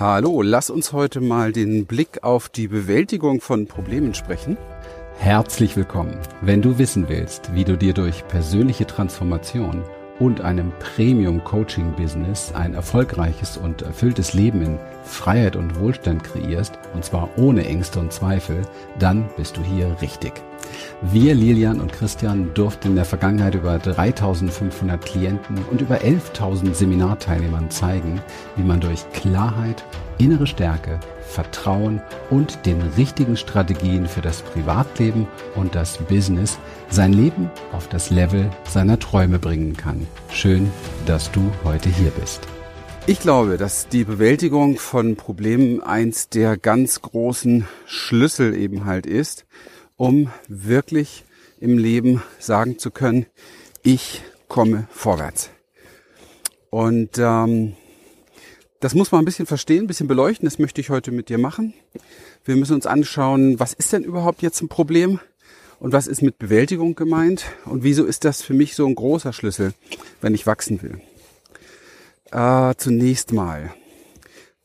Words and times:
Hallo, 0.00 0.40
lass 0.40 0.70
uns 0.70 0.94
heute 0.94 1.20
mal 1.20 1.52
den 1.52 1.84
Blick 1.84 2.24
auf 2.24 2.48
die 2.48 2.68
Bewältigung 2.68 3.42
von 3.42 3.66
Problemen 3.66 4.14
sprechen. 4.14 4.56
Herzlich 5.18 5.76
willkommen. 5.76 6.16
Wenn 6.40 6.62
du 6.62 6.78
wissen 6.78 7.10
willst, 7.10 7.54
wie 7.54 7.64
du 7.64 7.76
dir 7.76 7.92
durch 7.92 8.26
persönliche 8.26 8.86
Transformation 8.86 9.84
und 10.18 10.40
einem 10.40 10.72
Premium-Coaching-Business 10.78 12.54
ein 12.54 12.72
erfolgreiches 12.72 13.58
und 13.58 13.82
erfülltes 13.82 14.32
Leben 14.32 14.62
in 14.62 14.78
Freiheit 15.04 15.54
und 15.54 15.78
Wohlstand 15.78 16.24
kreierst, 16.24 16.78
und 16.94 17.04
zwar 17.04 17.28
ohne 17.36 17.66
Ängste 17.66 18.00
und 18.00 18.10
Zweifel, 18.10 18.62
dann 18.98 19.28
bist 19.36 19.58
du 19.58 19.62
hier 19.62 19.94
richtig. 20.00 20.32
Wir, 21.02 21.34
Lilian 21.34 21.80
und 21.80 21.92
Christian, 21.92 22.52
durften 22.54 22.88
in 22.88 22.96
der 22.96 23.04
Vergangenheit 23.04 23.54
über 23.54 23.78
3500 23.78 25.04
Klienten 25.04 25.58
und 25.70 25.80
über 25.80 25.98
11.000 25.98 26.74
Seminarteilnehmern 26.74 27.70
zeigen, 27.70 28.20
wie 28.56 28.62
man 28.62 28.80
durch 28.80 29.10
Klarheit, 29.12 29.84
innere 30.18 30.46
Stärke, 30.46 31.00
Vertrauen 31.22 32.02
und 32.28 32.66
den 32.66 32.80
richtigen 32.96 33.36
Strategien 33.36 34.06
für 34.06 34.20
das 34.20 34.42
Privatleben 34.42 35.26
und 35.54 35.74
das 35.74 35.98
Business 35.98 36.58
sein 36.90 37.12
Leben 37.12 37.50
auf 37.72 37.88
das 37.88 38.10
Level 38.10 38.50
seiner 38.68 38.98
Träume 38.98 39.38
bringen 39.38 39.76
kann. 39.76 40.06
Schön, 40.30 40.70
dass 41.06 41.30
du 41.30 41.50
heute 41.64 41.88
hier 41.88 42.10
bist. 42.10 42.46
Ich 43.06 43.18
glaube, 43.18 43.56
dass 43.56 43.88
die 43.88 44.04
Bewältigung 44.04 44.76
von 44.76 45.16
Problemen 45.16 45.82
eins 45.82 46.28
der 46.28 46.56
ganz 46.56 47.00
großen 47.00 47.66
Schlüssel 47.86 48.54
eben 48.54 48.84
halt 48.84 49.06
ist, 49.06 49.46
um 50.00 50.30
wirklich 50.48 51.26
im 51.60 51.76
Leben 51.76 52.22
sagen 52.38 52.78
zu 52.78 52.90
können, 52.90 53.26
ich 53.82 54.22
komme 54.48 54.88
vorwärts. 54.90 55.50
Und 56.70 57.18
ähm, 57.18 57.74
das 58.80 58.94
muss 58.94 59.12
man 59.12 59.20
ein 59.20 59.24
bisschen 59.26 59.44
verstehen, 59.44 59.84
ein 59.84 59.86
bisschen 59.86 60.08
beleuchten. 60.08 60.46
Das 60.46 60.58
möchte 60.58 60.80
ich 60.80 60.88
heute 60.88 61.12
mit 61.12 61.28
dir 61.28 61.36
machen. 61.36 61.74
Wir 62.46 62.56
müssen 62.56 62.76
uns 62.76 62.86
anschauen, 62.86 63.60
was 63.60 63.74
ist 63.74 63.92
denn 63.92 64.02
überhaupt 64.02 64.40
jetzt 64.40 64.62
ein 64.62 64.70
Problem 64.70 65.20
und 65.80 65.92
was 65.92 66.06
ist 66.06 66.22
mit 66.22 66.38
Bewältigung 66.38 66.94
gemeint 66.94 67.44
und 67.66 67.82
wieso 67.82 68.06
ist 68.06 68.24
das 68.24 68.40
für 68.40 68.54
mich 68.54 68.74
so 68.74 68.86
ein 68.86 68.94
großer 68.94 69.34
Schlüssel, 69.34 69.74
wenn 70.22 70.32
ich 70.32 70.46
wachsen 70.46 70.80
will. 70.80 70.98
Äh, 72.32 72.74
zunächst 72.78 73.34
mal, 73.34 73.74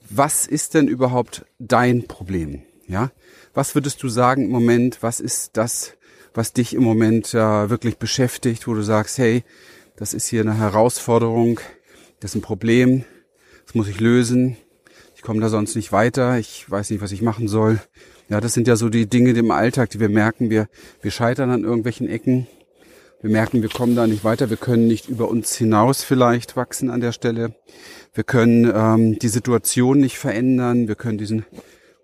was 0.09 0.47
ist 0.47 0.75
denn 0.75 0.88
überhaupt 0.88 1.45
dein 1.59 2.08
Problem? 2.08 2.61
Ja, 2.88 3.11
was 3.56 3.73
würdest 3.73 4.03
du 4.03 4.09
sagen 4.09 4.44
im 4.44 4.52
Moment? 4.52 5.00
Was 5.02 5.20
ist 5.20 5.52
das, 5.53 5.94
was 6.34 6.53
dich 6.53 6.73
im 6.75 6.84
Moment 6.84 7.34
äh, 7.34 7.70
wirklich 7.70 7.98
beschäftigt, 7.98 8.67
wo 8.67 8.73
du 8.73 8.81
sagst, 8.81 9.17
hey, 9.17 9.44
das 9.95 10.14
ist 10.14 10.28
hier 10.28 10.42
eine 10.42 10.58
Herausforderung, 10.58 11.61
das 12.20 12.31
ist 12.31 12.36
ein 12.36 12.42
Problem, 12.42 13.06
das 13.66 13.73
muss 13.73 13.88
ich 13.88 14.02
lösen, 14.02 14.58
ich 15.16 15.22
komme 15.22 15.39
da 15.39 15.48
sonst 15.48 15.76
nicht 15.76 15.94
weiter, 15.94 16.38
ich 16.38 16.70
weiß 16.70 16.89
nicht, 16.89 17.02
was 17.02 17.14
ich 17.14 17.22
machen 17.22 17.48
soll. 17.48 17.80
Ja, 18.28 18.42
das 18.42 18.53
sind 18.53 18.67
ja 18.67 18.76
so 18.76 18.89
die 18.89 19.08
Dinge 19.08 19.31
im 19.31 19.52
Alltag, 19.52 19.89
die 19.92 20.00
wir 20.02 20.09
merken, 20.09 20.50
wir, 20.50 20.67
wir 21.02 21.11
scheitern 21.11 21.50
an 21.50 21.64
irgendwelchen 21.64 22.09
Ecken. 22.09 22.48
Wir 23.22 23.31
merken, 23.31 23.61
wir 23.61 23.70
kommen 23.70 23.95
da 23.95 24.06
nicht 24.06 24.23
weiter, 24.23 24.50
wir 24.50 24.58
können 24.58 24.88
nicht 24.88 25.08
über 25.08 25.30
uns 25.30 25.56
hinaus 25.56 26.03
vielleicht 26.03 26.58
wachsen 26.58 26.89
an 26.89 27.00
der 27.00 27.11
Stelle. 27.11 27.56
Wir 28.14 28.23
können 28.23 28.72
ähm, 28.72 29.17
die 29.17 29.30
Situation 29.30 30.00
nicht 30.00 30.17
verändern, 30.17 30.88
wir 30.88 30.95
können 30.95 31.17
diesen 31.17 31.45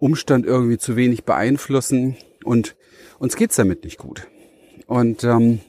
Umstand 0.02 0.45
irgendwie 0.45 0.80
zu 0.80 0.95
wenig 0.95 1.25
beeinflussen 1.25 2.17
und 2.44 2.75
uns 3.19 3.35
geht's 3.35 3.55
damit 3.55 3.83
nicht 3.83 3.99
gut. 3.99 4.27
Und 4.88 5.23
ähm, 5.23 5.59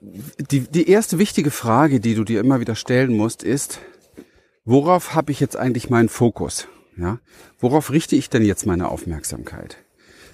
die, 0.00 0.60
die 0.60 0.88
erste 0.88 1.18
wichtige 1.18 1.50
Frage, 1.50 1.98
die 1.98 2.14
du 2.14 2.24
dir 2.24 2.40
immer 2.40 2.60
wieder 2.60 2.74
stellen 2.74 3.16
musst, 3.16 3.42
ist, 3.42 3.80
worauf 4.66 5.14
habe 5.14 5.32
ich 5.32 5.40
jetzt 5.40 5.56
eigentlich 5.56 5.88
meinen 5.88 6.10
Fokus? 6.10 6.68
Ja, 6.96 7.20
worauf 7.58 7.90
richte 7.90 8.16
ich 8.16 8.28
denn 8.28 8.44
jetzt 8.44 8.66
meine 8.66 8.88
Aufmerksamkeit? 8.88 9.78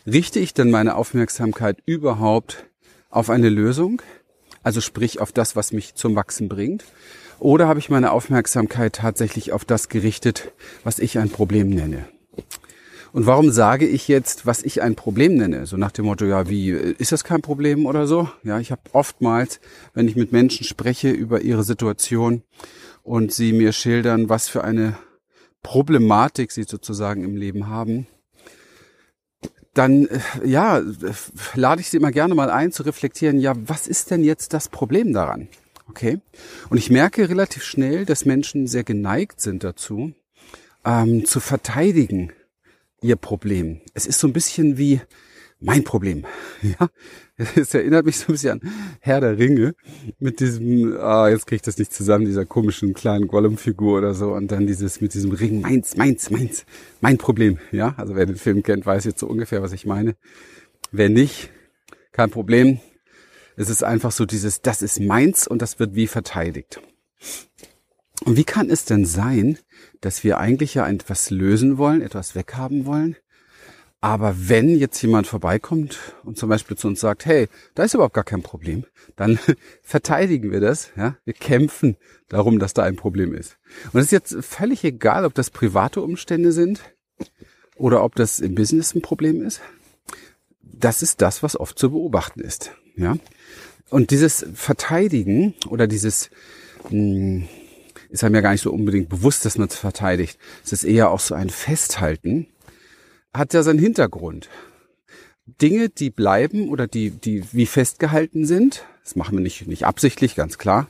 Richte 0.05 0.41
ich 0.41 0.53
denn 0.53 0.71
meine 0.71 0.97
Aufmerksamkeit 0.97 1.79
überhaupt 1.87 2.67
auf 3.11 3.31
eine 3.31 3.49
Lösung? 3.49 4.03
Also 4.63 4.81
sprich 4.81 5.21
auf 5.21 5.31
das, 5.31 5.55
was 5.57 5.73
mich 5.73 5.95
zum 5.95 6.17
Wachsen 6.17 6.49
bringt? 6.49 6.85
Oder 7.39 7.69
habe 7.69 7.79
ich 7.79 7.89
meine 7.89 8.11
Aufmerksamkeit 8.11 8.97
tatsächlich 8.97 9.53
auf 9.53 9.65
das 9.65 9.89
gerichtet, 9.89 10.53
was 10.85 10.99
ich 10.99 11.19
ein 11.19 11.31
Problem 11.31 11.71
nenne? 11.71 12.09
Und 13.13 13.27
warum 13.27 13.51
sage 13.51 13.87
ich 13.87 14.07
jetzt, 14.07 14.47
was 14.47 14.63
ich 14.63 14.83
ein 14.83 14.95
Problem 14.95 15.35
nenne? 15.35 15.67
So 15.67 15.77
nach 15.77 15.91
dem 15.91 16.05
Motto, 16.05 16.25
ja, 16.25 16.49
wie, 16.49 16.71
ist 16.71 17.13
das 17.13 17.25
kein 17.25 17.43
Problem 17.43 17.87
oder 17.87 18.07
so? 18.07 18.29
Ja, 18.45 18.61
ich 18.61 18.71
habe 18.71 18.83
oftmals, 18.93 19.61
wenn 19.95 20.07
ich 20.07 20.15
mit 20.15 20.31
Menschen 20.31 20.65
spreche 20.65 21.11
über 21.11 21.41
ihre 21.41 21.65
Situation 21.65 22.43
und 23.03 23.33
sie 23.33 23.53
mir 23.53 23.73
schildern, 23.73 24.29
was 24.29 24.49
für 24.49 24.63
eine 24.63 24.97
Problematik 25.63 26.53
sie 26.53 26.63
sozusagen 26.63 27.25
im 27.25 27.37
Leben 27.37 27.67
haben, 27.67 28.07
dann 29.75 30.07
äh, 30.07 30.21
ja, 30.45 30.81
lade 31.55 31.81
ich 31.81 31.91
sie 31.91 31.97
immer 31.97 32.13
gerne 32.13 32.35
mal 32.35 32.51
ein 32.51 32.73
zu 32.73 32.83
reflektieren, 32.83 33.41
ja, 33.41 33.55
was 33.57 33.87
ist 33.87 34.11
denn 34.11 34.25
jetzt 34.25 34.53
das 34.53 34.69
Problem 34.69 35.13
daran? 35.13 35.49
Okay? 35.89 36.21
Und 36.69 36.79
ich 36.79 36.91
merke 36.91 37.29
relativ 37.29 37.65
schnell, 37.65 38.05
dass 38.05 38.25
Menschen 38.25 38.67
sehr 38.67 38.85
geneigt 38.85 39.41
sind 39.41 39.65
dazu, 39.65 40.13
ähm, 40.85 41.25
zu 41.25 41.41
verteidigen, 41.41 42.33
ihr 43.03 43.17
Problem. 43.17 43.81
Es 43.95 44.07
ist 44.07 44.19
so 44.19 44.27
ein 44.27 44.33
bisschen 44.33 44.79
wie 44.79 45.01
mein 45.61 45.85
Problem. 45.85 46.25
Ja, 46.63 46.91
es 47.57 47.73
erinnert 47.73 48.05
mich 48.05 48.19
so 48.19 48.27
ein 48.27 48.33
bisschen 48.33 48.61
an 48.61 48.73
Herr 49.01 49.23
der 49.23 49.39
Ringe 49.39 49.75
mit 50.19 50.41
diesem, 50.41 50.95
ah, 50.99 51.31
jetzt 51.31 51.47
kriege 51.47 51.57
ich 51.57 51.63
das 51.63 51.79
nicht 51.79 51.91
zusammen, 51.91 52.27
dieser 52.27 52.45
komischen 52.45 52.93
kleinen 52.93 53.29
Gollum-Figur 53.29 53.97
oder 53.97 54.13
so 54.13 54.35
und 54.35 54.53
dann 54.53 54.67
dieses 54.67 55.01
mit 55.01 55.15
diesem 55.15 55.33
Ring, 55.33 55.63
meins, 55.63 55.97
meins, 55.97 56.29
meins, 56.29 56.67
mein 57.01 57.17
Problem. 57.17 57.59
Ja, 57.73 57.95
also 57.97 58.15
wer 58.15 58.27
den 58.27 58.37
Film 58.37 58.63
kennt, 58.63 58.85
weiß 58.85 59.05
jetzt 59.05 59.21
so 59.21 59.27
ungefähr, 59.27 59.63
was 59.63 59.73
ich 59.73 59.87
meine. 59.87 60.17
Wer 60.93 61.09
nicht, 61.09 61.51
kein 62.13 62.31
Problem. 62.31 62.81
Es 63.57 63.71
ist 63.71 63.83
einfach 63.83 64.13
so 64.13 64.27
dieses, 64.27 64.61
das 64.61 64.83
ist 64.83 65.01
meins 65.01 65.49
und 65.49 65.63
das 65.63 65.79
wird 65.79 65.95
wie 65.95 66.09
verteidigt. 66.09 66.83
Und 68.25 68.37
wie 68.37 68.45
kann 68.45 68.71
es 68.71 68.85
denn 68.85 69.05
sein, 69.05 69.59
dass 70.01 70.25
wir 70.25 70.39
eigentlich 70.39 70.75
ja 70.75 70.89
etwas 70.89 71.31
lösen 71.31 71.79
wollen, 71.79 72.03
etwas 72.03 72.35
weghaben 72.35 72.85
wollen? 72.85 73.17
Aber 74.03 74.35
wenn 74.49 74.79
jetzt 74.79 75.01
jemand 75.03 75.27
vorbeikommt 75.27 75.99
und 76.25 76.39
zum 76.39 76.49
Beispiel 76.49 76.77
zu 76.77 76.89
uns 76.89 77.01
sagt, 77.01 77.27
hey, 77.27 77.49
da 77.75 77.83
ist 77.83 77.93
überhaupt 77.93 78.15
gar 78.15 78.25
kein 78.25 78.43
Problem, 78.43 78.85
dann 79.17 79.39
verteidigen 79.83 80.51
wir 80.51 80.61
das, 80.61 80.91
ja. 80.97 81.17
Wir 81.25 81.35
kämpfen 81.35 81.97
darum, 82.29 82.59
dass 82.59 82.73
da 82.73 82.83
ein 82.83 82.97
Problem 82.97 83.35
ist. 83.35 83.59
Und 83.93 84.01
es 84.01 84.07
ist 84.07 84.13
jetzt 84.13 84.37
völlig 84.41 84.85
egal, 84.85 85.27
ob 85.27 85.35
das 85.35 85.51
private 85.51 86.01
Umstände 86.01 86.53
sind 86.53 86.81
oder 87.77 88.03
ob 88.03 88.15
das 88.15 88.41
im 88.41 88.55
Business 88.55 88.95
ein 88.95 89.03
Problem 89.03 89.43
ist. 89.43 89.61
Das 90.63 91.03
ist 91.03 91.21
das, 91.21 91.43
was 91.43 91.61
oft 91.61 91.79
zu 91.79 91.91
beobachten 91.91 92.41
ist, 92.41 92.73
ja. 92.97 93.17
Und 93.91 94.13
dieses 94.13 94.47
Verteidigen 94.55 95.55
oder 95.69 95.87
dieses, 95.87 96.31
mh, 96.85 96.91
hm, 96.91 97.49
ist 98.11 98.25
einem 98.25 98.35
ja 98.35 98.41
gar 98.41 98.53
nicht 98.53 98.63
so 98.63 98.73
unbedingt 98.73 99.09
bewusst, 99.09 99.45
dass 99.45 99.57
man 99.57 99.69
es 99.69 99.77
verteidigt. 99.77 100.39
Es 100.65 100.73
ist 100.73 100.85
eher 100.85 101.11
auch 101.11 101.21
so 101.21 101.35
ein 101.35 101.51
Festhalten, 101.51 102.47
hat 103.33 103.55
ja 103.55 103.63
seinen 103.63 103.79
Hintergrund. 103.79 104.49
Dinge, 105.47 105.89
die 105.89 106.11
bleiben 106.11 106.69
oder 106.69 106.87
die, 106.87 107.11
die 107.11 107.45
wie 107.53 107.67
festgehalten 107.67 108.47
sind, 108.47 108.85
das 109.05 109.17
machen 109.17 109.37
wir 109.37 109.43
nicht, 109.43 109.67
nicht 109.67 109.87
absichtlich, 109.87 110.37
ganz 110.37 110.59
klar, 110.59 110.89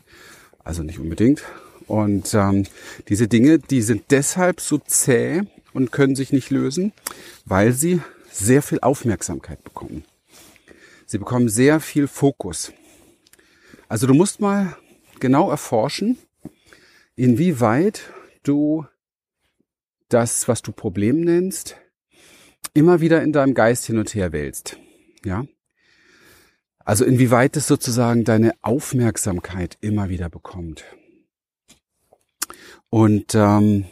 also 0.65 0.83
nicht 0.83 0.99
unbedingt. 0.99 1.43
Und 1.87 2.35
ähm, 2.35 2.67
diese 3.09 3.29
Dinge, 3.29 3.59
die 3.59 3.83
sind 3.83 4.05
deshalb 4.11 4.61
so 4.61 4.79
zäh 4.79 5.43
und 5.73 5.93
können 5.93 6.15
sich 6.15 6.33
nicht 6.33 6.51
lösen, 6.51 6.93
weil 7.45 7.73
sie 7.73 8.01
sehr 8.31 8.63
viel 8.63 8.81
Aufmerksamkeit 8.81 9.63
bekommen. 9.65 10.05
Sie 11.07 11.19
bekommen 11.19 11.49
sehr 11.49 11.81
viel 11.81 12.07
Fokus. 12.07 12.73
Also 13.89 14.07
du 14.07 14.15
musst 14.15 14.41
mal 14.41 14.77
genau 15.19 15.51
erforschen, 15.51 16.19
inwieweit 17.17 18.03
du 18.43 18.87
das, 20.09 20.49
was 20.49 20.63
du 20.63 20.73
Problem 20.73 21.21
nennst, 21.21 21.77
immer 22.75 23.01
wieder 23.01 23.23
in 23.23 23.33
deinem 23.33 23.55
Geist 23.55 23.87
hin 23.87 23.99
und 23.99 24.15
her 24.15 24.33
wälzt. 24.33 24.77
Ja? 25.25 25.45
Also 26.79 27.05
inwieweit 27.05 27.57
es 27.57 27.67
sozusagen 27.67 28.25
deine 28.25 28.53
Aufmerksamkeit 28.63 29.77
immer 29.81 30.09
wieder 30.09 30.29
bekommt. 30.29 30.85
Und 32.89 33.35
ähm, 33.35 33.87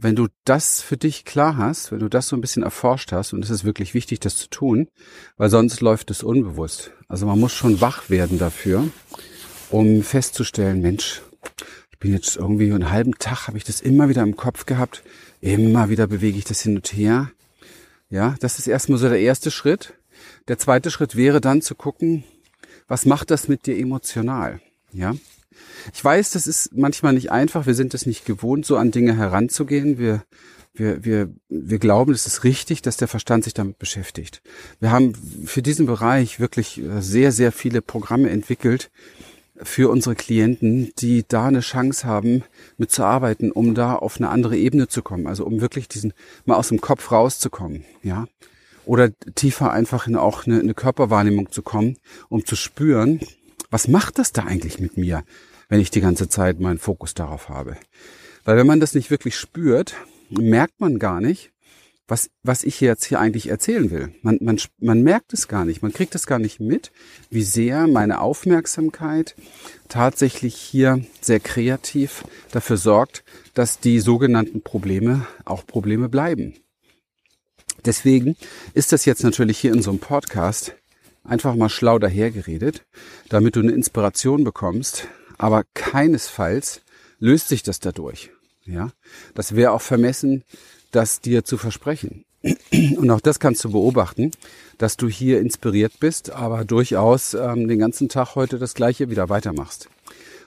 wenn 0.00 0.14
du 0.14 0.28
das 0.44 0.80
für 0.80 0.96
dich 0.96 1.24
klar 1.24 1.56
hast, 1.56 1.90
wenn 1.90 1.98
du 1.98 2.08
das 2.08 2.28
so 2.28 2.36
ein 2.36 2.40
bisschen 2.40 2.62
erforscht 2.62 3.12
hast, 3.12 3.32
und 3.32 3.44
es 3.44 3.50
ist 3.50 3.64
wirklich 3.64 3.94
wichtig, 3.94 4.20
das 4.20 4.36
zu 4.36 4.48
tun, 4.48 4.88
weil 5.36 5.50
sonst 5.50 5.80
läuft 5.80 6.10
es 6.10 6.22
unbewusst. 6.22 6.92
Also 7.08 7.26
man 7.26 7.38
muss 7.38 7.52
schon 7.52 7.80
wach 7.80 8.08
werden 8.08 8.38
dafür, 8.38 8.88
um 9.70 10.02
festzustellen, 10.02 10.80
Mensch, 10.80 11.22
ich 11.90 11.98
bin 11.98 12.12
jetzt 12.12 12.36
irgendwie 12.36 12.72
einen 12.72 12.90
halben 12.90 13.14
Tag, 13.18 13.48
habe 13.48 13.58
ich 13.58 13.64
das 13.64 13.80
immer 13.80 14.08
wieder 14.08 14.22
im 14.22 14.36
Kopf 14.36 14.66
gehabt. 14.66 15.02
Immer 15.40 15.88
wieder 15.88 16.06
bewege 16.06 16.38
ich 16.38 16.44
das 16.44 16.60
hin 16.60 16.76
und 16.76 16.86
her. 16.92 17.30
Ja, 18.10 18.36
das 18.40 18.58
ist 18.58 18.66
erstmal 18.66 18.98
so 18.98 19.08
der 19.08 19.20
erste 19.20 19.50
Schritt. 19.50 19.94
Der 20.48 20.58
zweite 20.58 20.90
Schritt 20.90 21.16
wäre 21.16 21.40
dann 21.40 21.62
zu 21.62 21.74
gucken, 21.74 22.24
was 22.86 23.04
macht 23.04 23.30
das 23.30 23.48
mit 23.48 23.66
dir 23.66 23.76
emotional? 23.76 24.60
Ja, 24.92 25.14
Ich 25.92 26.02
weiß, 26.02 26.30
das 26.30 26.46
ist 26.46 26.72
manchmal 26.76 27.12
nicht 27.12 27.30
einfach. 27.30 27.66
Wir 27.66 27.74
sind 27.74 27.94
es 27.94 28.06
nicht 28.06 28.24
gewohnt, 28.24 28.64
so 28.64 28.76
an 28.76 28.90
Dinge 28.90 29.16
heranzugehen. 29.16 29.98
Wir, 29.98 30.22
wir, 30.72 31.04
wir, 31.04 31.28
wir 31.48 31.78
glauben, 31.78 32.12
es 32.12 32.26
ist 32.26 32.44
richtig, 32.44 32.82
dass 32.82 32.96
der 32.96 33.08
Verstand 33.08 33.44
sich 33.44 33.54
damit 33.54 33.78
beschäftigt. 33.78 34.42
Wir 34.80 34.90
haben 34.90 35.14
für 35.44 35.62
diesen 35.62 35.86
Bereich 35.86 36.40
wirklich 36.40 36.80
sehr, 37.00 37.32
sehr 37.32 37.52
viele 37.52 37.82
Programme 37.82 38.30
entwickelt, 38.30 38.90
für 39.62 39.90
unsere 39.90 40.14
Klienten, 40.14 40.92
die 40.98 41.24
da 41.26 41.46
eine 41.46 41.60
Chance 41.60 42.06
haben, 42.06 42.44
mitzuarbeiten, 42.76 43.50
um 43.50 43.74
da 43.74 43.96
auf 43.96 44.18
eine 44.18 44.28
andere 44.28 44.56
Ebene 44.56 44.88
zu 44.88 45.02
kommen. 45.02 45.26
Also 45.26 45.44
um 45.44 45.60
wirklich 45.60 45.88
diesen 45.88 46.12
mal 46.44 46.56
aus 46.56 46.68
dem 46.68 46.80
Kopf 46.80 47.10
rauszukommen, 47.12 47.84
ja. 48.02 48.26
Oder 48.84 49.10
tiefer 49.34 49.70
einfach 49.70 50.06
in 50.06 50.16
auch 50.16 50.46
eine, 50.46 50.60
eine 50.60 50.72
Körperwahrnehmung 50.72 51.52
zu 51.52 51.62
kommen, 51.62 51.98
um 52.30 52.46
zu 52.46 52.56
spüren, 52.56 53.20
was 53.70 53.86
macht 53.86 54.18
das 54.18 54.32
da 54.32 54.44
eigentlich 54.44 54.80
mit 54.80 54.96
mir, 54.96 55.24
wenn 55.68 55.80
ich 55.80 55.90
die 55.90 56.00
ganze 56.00 56.28
Zeit 56.28 56.58
meinen 56.58 56.78
Fokus 56.78 57.12
darauf 57.12 57.50
habe. 57.50 57.76
Weil 58.44 58.56
wenn 58.56 58.66
man 58.66 58.80
das 58.80 58.94
nicht 58.94 59.10
wirklich 59.10 59.36
spürt, 59.36 59.94
merkt 60.30 60.80
man 60.80 60.98
gar 60.98 61.20
nicht, 61.20 61.52
was, 62.08 62.30
was 62.42 62.64
ich 62.64 62.80
jetzt 62.80 63.04
hier 63.04 63.20
eigentlich 63.20 63.48
erzählen 63.48 63.90
will. 63.90 64.12
Man, 64.22 64.38
man, 64.40 64.58
man 64.78 65.02
merkt 65.02 65.34
es 65.34 65.46
gar 65.46 65.66
nicht, 65.66 65.82
man 65.82 65.92
kriegt 65.92 66.14
es 66.14 66.26
gar 66.26 66.38
nicht 66.38 66.58
mit, 66.58 66.90
wie 67.30 67.42
sehr 67.42 67.86
meine 67.86 68.20
Aufmerksamkeit 68.20 69.36
tatsächlich 69.88 70.56
hier 70.56 71.04
sehr 71.20 71.38
kreativ 71.38 72.24
dafür 72.50 72.78
sorgt, 72.78 73.24
dass 73.54 73.78
die 73.78 74.00
sogenannten 74.00 74.62
Probleme 74.62 75.26
auch 75.44 75.66
Probleme 75.66 76.08
bleiben. 76.08 76.54
Deswegen 77.84 78.36
ist 78.74 78.92
das 78.92 79.04
jetzt 79.04 79.22
natürlich 79.22 79.58
hier 79.58 79.72
in 79.72 79.82
so 79.82 79.90
einem 79.90 80.00
Podcast 80.00 80.74
einfach 81.24 81.54
mal 81.54 81.68
schlau 81.68 81.98
dahergeredet, 81.98 82.86
damit 83.28 83.54
du 83.54 83.60
eine 83.60 83.72
Inspiration 83.72 84.44
bekommst, 84.44 85.08
aber 85.36 85.64
keinesfalls 85.74 86.80
löst 87.18 87.48
sich 87.48 87.62
das 87.62 87.80
dadurch. 87.80 88.30
Ja, 88.64 88.90
das 89.34 89.56
wäre 89.56 89.72
auch 89.72 89.80
vermessen, 89.80 90.44
das 90.90 91.20
dir 91.20 91.44
zu 91.44 91.56
versprechen. 91.56 92.24
Und 92.42 93.10
auch 93.10 93.20
das 93.20 93.40
kannst 93.40 93.64
du 93.64 93.70
beobachten, 93.70 94.30
dass 94.78 94.96
du 94.96 95.08
hier 95.08 95.40
inspiriert 95.40 95.98
bist, 95.98 96.30
aber 96.30 96.64
durchaus 96.64 97.34
ähm, 97.34 97.66
den 97.66 97.78
ganzen 97.78 98.08
Tag 98.08 98.36
heute 98.36 98.58
das 98.58 98.74
Gleiche 98.74 99.10
wieder 99.10 99.28
weitermachst. 99.28 99.88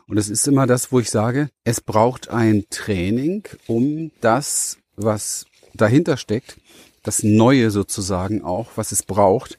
Und 0.07 0.17
es 0.17 0.29
ist 0.29 0.47
immer 0.47 0.67
das, 0.67 0.91
wo 0.91 0.99
ich 0.99 1.09
sage, 1.09 1.49
es 1.63 1.81
braucht 1.81 2.29
ein 2.29 2.65
Training, 2.69 3.43
um 3.67 4.11
das, 4.21 4.77
was 4.95 5.45
dahinter 5.73 6.17
steckt, 6.17 6.57
das 7.03 7.23
Neue 7.23 7.71
sozusagen 7.71 8.43
auch, 8.43 8.71
was 8.75 8.91
es 8.91 9.03
braucht, 9.03 9.57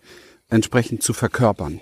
entsprechend 0.49 1.03
zu 1.03 1.13
verkörpern. 1.13 1.81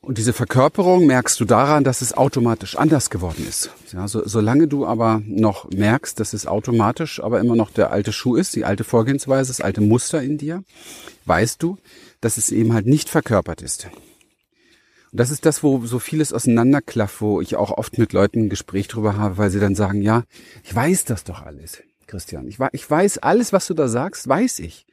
Und 0.00 0.16
diese 0.16 0.32
Verkörperung 0.32 1.06
merkst 1.06 1.38
du 1.40 1.44
daran, 1.44 1.84
dass 1.84 2.02
es 2.02 2.16
automatisch 2.16 2.76
anders 2.76 3.10
geworden 3.10 3.44
ist. 3.48 3.70
Ja, 3.92 4.06
so, 4.06 4.26
solange 4.26 4.68
du 4.68 4.86
aber 4.86 5.20
noch 5.26 5.68
merkst, 5.70 6.18
dass 6.20 6.32
es 6.32 6.46
automatisch 6.46 7.20
aber 7.22 7.40
immer 7.40 7.56
noch 7.56 7.70
der 7.70 7.90
alte 7.90 8.12
Schuh 8.12 8.36
ist, 8.36 8.54
die 8.54 8.64
alte 8.64 8.84
Vorgehensweise, 8.84 9.50
das 9.50 9.60
alte 9.60 9.80
Muster 9.80 10.22
in 10.22 10.38
dir, 10.38 10.62
weißt 11.26 11.62
du, 11.62 11.78
dass 12.20 12.38
es 12.38 12.50
eben 12.50 12.72
halt 12.72 12.86
nicht 12.86 13.08
verkörpert 13.08 13.60
ist. 13.60 13.88
Und 15.10 15.20
das 15.20 15.30
ist 15.30 15.44
das, 15.44 15.62
wo 15.62 15.84
so 15.84 15.98
vieles 15.98 16.32
auseinanderklafft, 16.32 17.20
wo 17.20 17.40
ich 17.40 17.56
auch 17.56 17.72
oft 17.72 17.98
mit 17.98 18.12
Leuten 18.12 18.44
ein 18.44 18.50
Gespräch 18.50 18.88
drüber 18.88 19.16
habe, 19.16 19.36
weil 19.36 19.50
sie 19.50 19.60
dann 19.60 19.74
sagen, 19.74 20.00
ja, 20.00 20.24
ich 20.62 20.74
weiß 20.74 21.06
das 21.06 21.24
doch 21.24 21.42
alles, 21.42 21.82
Christian. 22.06 22.46
Ich, 22.46 22.58
ich 22.72 22.88
weiß 22.88 23.18
alles, 23.18 23.52
was 23.52 23.66
du 23.66 23.74
da 23.74 23.88
sagst, 23.88 24.28
weiß 24.28 24.60
ich. 24.60 24.86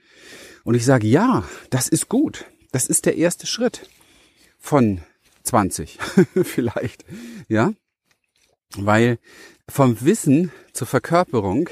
Und 0.63 0.73
ich 0.73 0.83
sage, 0.83 1.05
ja, 1.05 1.43
das 1.69 1.89
ist 1.89 2.09
gut. 2.09 2.45
Das 2.71 2.87
ist 2.87 3.05
der 3.05 3.17
erste 3.17 3.45
Schritt 3.45 3.87
von 4.65 5.01
20 5.43 5.99
vielleicht, 6.43 7.05
ja, 7.47 7.71
weil 8.75 9.19
vom 9.69 10.01
Wissen 10.01 10.51
zur 10.73 10.87
Verkörperung, 10.87 11.69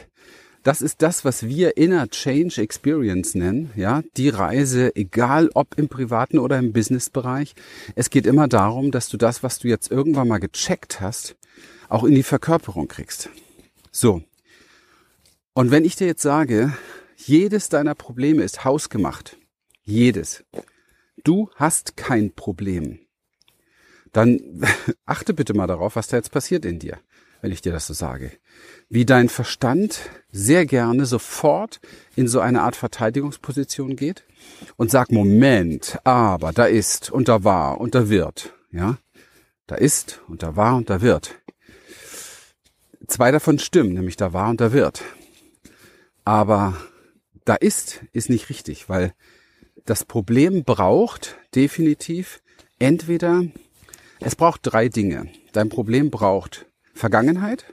das 0.61 0.81
ist 0.81 1.01
das, 1.01 1.25
was 1.25 1.47
wir 1.47 1.75
Inner 1.75 2.07
Change 2.07 2.61
Experience 2.61 3.33
nennen, 3.33 3.71
ja, 3.75 4.03
die 4.15 4.29
Reise, 4.29 4.95
egal 4.95 5.49
ob 5.55 5.77
im 5.77 5.89
privaten 5.89 6.37
oder 6.37 6.57
im 6.59 6.71
Businessbereich. 6.71 7.55
Es 7.95 8.11
geht 8.11 8.27
immer 8.27 8.47
darum, 8.47 8.91
dass 8.91 9.09
du 9.09 9.17
das, 9.17 9.41
was 9.41 9.59
du 9.59 9.67
jetzt 9.67 9.91
irgendwann 9.91 10.27
mal 10.27 10.39
gecheckt 10.39 11.01
hast, 11.01 11.35
auch 11.89 12.03
in 12.03 12.13
die 12.13 12.23
Verkörperung 12.23 12.87
kriegst. 12.87 13.29
So. 13.91 14.21
Und 15.53 15.71
wenn 15.71 15.83
ich 15.83 15.95
dir 15.95 16.07
jetzt 16.07 16.21
sage, 16.21 16.73
jedes 17.17 17.69
deiner 17.69 17.95
Probleme 17.95 18.43
ist 18.43 18.63
hausgemacht, 18.63 19.37
jedes, 19.83 20.45
du 21.23 21.49
hast 21.55 21.97
kein 21.97 22.33
Problem, 22.33 22.99
dann 24.11 24.39
achte 25.05 25.33
bitte 25.33 25.53
mal 25.53 25.67
darauf, 25.67 25.95
was 25.95 26.07
da 26.07 26.17
jetzt 26.17 26.31
passiert 26.31 26.65
in 26.65 26.79
dir, 26.79 26.99
wenn 27.41 27.51
ich 27.51 27.61
dir 27.61 27.71
das 27.71 27.87
so 27.87 27.93
sage. 27.93 28.31
Wie 28.89 29.05
dein 29.05 29.27
Verstand 29.27 29.99
sehr 30.31 30.65
gerne 30.65 31.05
sofort 31.05 31.81
in 32.15 32.27
so 32.27 32.39
eine 32.39 32.61
Art 32.61 32.75
Verteidigungsposition 32.75 33.95
geht 33.95 34.23
und 34.77 34.91
sagt, 34.91 35.11
Moment, 35.11 35.99
aber 36.03 36.53
da 36.53 36.65
ist 36.65 37.11
und 37.11 37.27
da 37.27 37.43
war 37.43 37.81
und 37.81 37.95
da 37.95 38.09
wird, 38.09 38.53
ja. 38.71 38.97
Da 39.65 39.75
ist 39.75 40.21
und 40.27 40.43
da 40.43 40.57
war 40.57 40.75
und 40.75 40.89
da 40.89 41.01
wird. 41.01 41.35
Zwei 43.07 43.31
davon 43.31 43.59
stimmen, 43.59 43.93
nämlich 43.93 44.17
da 44.17 44.33
war 44.33 44.49
und 44.49 44.59
da 44.59 44.73
wird. 44.73 45.03
Aber 46.25 46.75
da 47.45 47.55
ist, 47.55 48.01
ist 48.11 48.29
nicht 48.29 48.49
richtig, 48.49 48.89
weil 48.89 49.13
das 49.85 50.05
Problem 50.05 50.63
braucht 50.63 51.35
definitiv 51.55 52.41
entweder, 52.79 53.43
es 54.19 54.35
braucht 54.35 54.61
drei 54.63 54.87
Dinge. 54.87 55.29
Dein 55.51 55.69
Problem 55.69 56.09
braucht 56.09 56.65
Vergangenheit, 56.93 57.65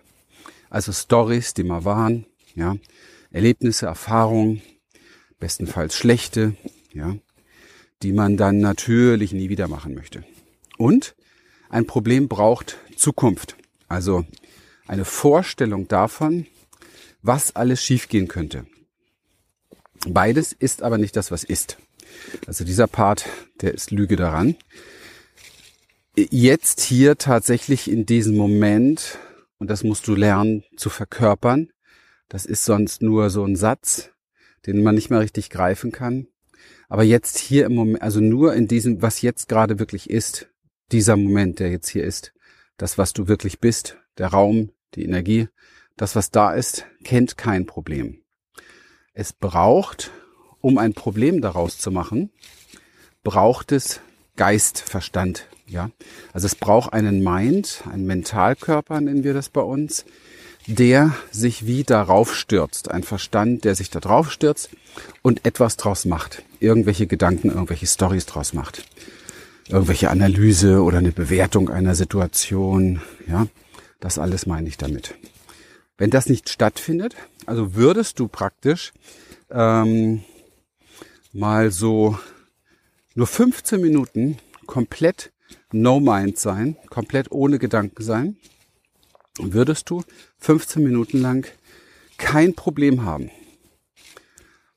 also 0.69 0.93
Stories, 0.93 1.55
die 1.55 1.65
mal 1.65 1.85
waren, 1.85 2.27
ja, 2.55 2.77
Erlebnisse, 3.31 3.87
Erfahrungen, 3.87 4.61
bestenfalls 5.39 5.97
schlechte, 5.97 6.57
ja, 6.93 7.17
die 8.03 8.13
man 8.13 8.37
dann 8.37 8.59
natürlich 8.59 9.33
nie 9.33 9.49
wieder 9.49 9.69
machen 9.69 9.95
möchte. 9.95 10.25
Und 10.79 11.15
ein 11.69 11.87
Problem 11.87 12.29
braucht 12.29 12.79
Zukunft, 12.97 13.57
also 13.89 14.25
eine 14.89 15.05
Vorstellung 15.05 15.87
davon, 15.87 16.47
was 17.23 17.55
alles 17.55 17.83
schiefgehen 17.83 18.27
könnte. 18.27 18.67
Beides 20.09 20.53
ist 20.53 20.83
aber 20.83 20.99
nicht 20.99 21.15
das, 21.15 21.31
was 21.31 21.45
ist. 21.45 21.79
Also 22.47 22.65
dieser 22.65 22.87
Part, 22.87 23.27
der 23.61 23.75
ist 23.75 23.91
Lüge 23.91 24.17
daran. 24.17 24.57
Jetzt 26.17 26.81
hier 26.81 27.17
tatsächlich 27.17 27.91
in 27.91 28.07
diesem 28.07 28.37
Moment, 28.37 29.19
und 29.59 29.71
das 29.71 29.85
musst 29.85 30.07
du 30.09 30.15
lernen 30.15 30.65
zu 30.77 30.91
verkörpern, 30.91 31.71
das 32.29 32.47
ist 32.47 32.65
sonst 32.65 33.03
nur 33.03 33.31
so 33.31 33.45
ein 33.45 33.57
Satz, 33.57 34.11
den 34.67 34.83
man 34.83 34.95
nicht 34.95 35.11
mehr 35.11 35.21
richtig 35.21 35.51
greifen 35.51 35.93
kann. 35.93 36.27
Aber 36.89 37.05
jetzt 37.05 37.39
hier 37.39 37.67
im 37.67 37.75
Moment, 37.75 38.03
also 38.03 38.21
nur 38.21 38.55
in 38.55 38.67
diesem, 38.67 39.01
was 39.03 39.23
jetzt 39.23 39.49
gerade 39.49 39.79
wirklich 39.79 40.11
ist, 40.11 40.49
dieser 40.93 41.17
Moment, 41.17 41.61
der 41.61 41.71
jetzt 41.71 41.89
hier 41.89 42.05
ist, 42.05 42.33
das, 42.77 42.99
was 42.99 43.13
du 43.13 43.29
wirklich 43.29 43.61
bist, 43.61 43.97
der 44.19 44.29
Raum, 44.29 44.73
die 44.95 45.05
Energie, 45.05 45.49
das, 45.97 46.17
was 46.17 46.31
da 46.31 46.53
ist, 46.55 46.87
kennt 47.05 47.37
kein 47.37 47.67
Problem. 47.67 48.23
Es 49.13 49.33
braucht 49.33 50.11
um 50.61 50.79
ein 50.79 50.95
Problem 50.95 51.41
daraus 51.41 51.79
zu 51.79 51.91
machen, 51.91 52.31
braucht 53.23 53.73
es 53.73 54.01
Geist, 54.37 54.81
Verstand. 54.81 55.47
Ja, 55.67 55.91
also 56.33 56.47
es 56.47 56.57
braucht 56.57 56.93
einen 56.93 57.23
Mind, 57.23 57.85
einen 57.91 58.07
Mentalkörper, 58.07 59.01
nennen 59.01 59.23
wir 59.23 59.35
das 59.35 59.51
bei 59.51 59.61
uns, 59.61 60.05
der 60.67 61.15
sich 61.31 61.67
wie 61.67 61.85
darauf 61.85 62.35
stürzt. 62.35 62.91
Ein 62.91 63.03
Verstand, 63.03 63.65
der 63.65 63.75
sich 63.75 63.91
da 63.91 64.01
drauf 64.01 64.33
stürzt 64.33 64.71
und 65.23 65.45
etwas 65.45 65.77
draus 65.77 66.05
macht. 66.05 66.43
Irgendwelche 66.59 67.07
Gedanken, 67.07 67.51
irgendwelche 67.51 67.87
Stories 67.87 68.27
draus 68.27 68.53
macht. 68.53 68.85
Irgendwelche 69.69 70.11
Analyse 70.11 70.83
oder 70.83 70.99
eine 70.99 71.13
Bewertung 71.13 71.71
einer 71.71 71.95
Situation. 71.95 73.01
Ja, 73.29 73.47
das 74.01 74.19
alles 74.19 74.47
meine 74.47 74.69
ich 74.69 74.77
damit. 74.77 75.15
Wenn 75.97 76.11
das 76.11 76.29
nicht 76.29 76.49
stattfindet, 76.49 77.15
also 77.47 77.75
würdest 77.75 78.19
du 78.19 78.27
praktisch 78.27 78.93
ähm, 79.51 80.25
mal 81.33 81.71
so 81.71 82.19
nur 83.15 83.27
15 83.27 83.81
Minuten 83.81 84.39
komplett 84.67 85.33
no 85.73 86.01
mind 86.01 86.39
sein, 86.39 86.77
komplett 86.89 87.31
ohne 87.31 87.59
Gedanken 87.59 88.03
sein, 88.03 88.37
würdest 89.39 89.91
du 89.91 90.03
15 90.39 90.83
Minuten 90.83 91.21
lang 91.21 91.47
kein 92.19 92.55
Problem 92.55 93.05
haben, 93.05 93.31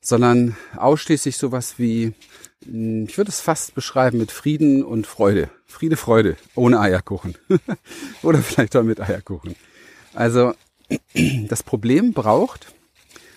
sondern 0.00 0.56
ausschließlich 0.76 1.36
sowas 1.36 1.74
wie, 1.78 2.12
hm, 2.64 3.06
ich 3.08 3.16
würde 3.16 3.30
es 3.30 3.40
fast 3.40 3.74
beschreiben 3.74 4.18
mit 4.18 4.32
Frieden 4.32 4.84
und 4.84 5.06
Freude. 5.06 5.50
Friede, 5.66 5.96
Freude, 5.96 6.36
ohne 6.54 6.80
Eierkuchen. 6.80 7.36
Oder 8.22 8.38
vielleicht 8.38 8.76
auch 8.76 8.84
mit 8.84 9.00
Eierkuchen. 9.00 9.56
Also, 10.12 10.54
das 11.48 11.62
Problem 11.62 12.12
braucht, 12.12 12.72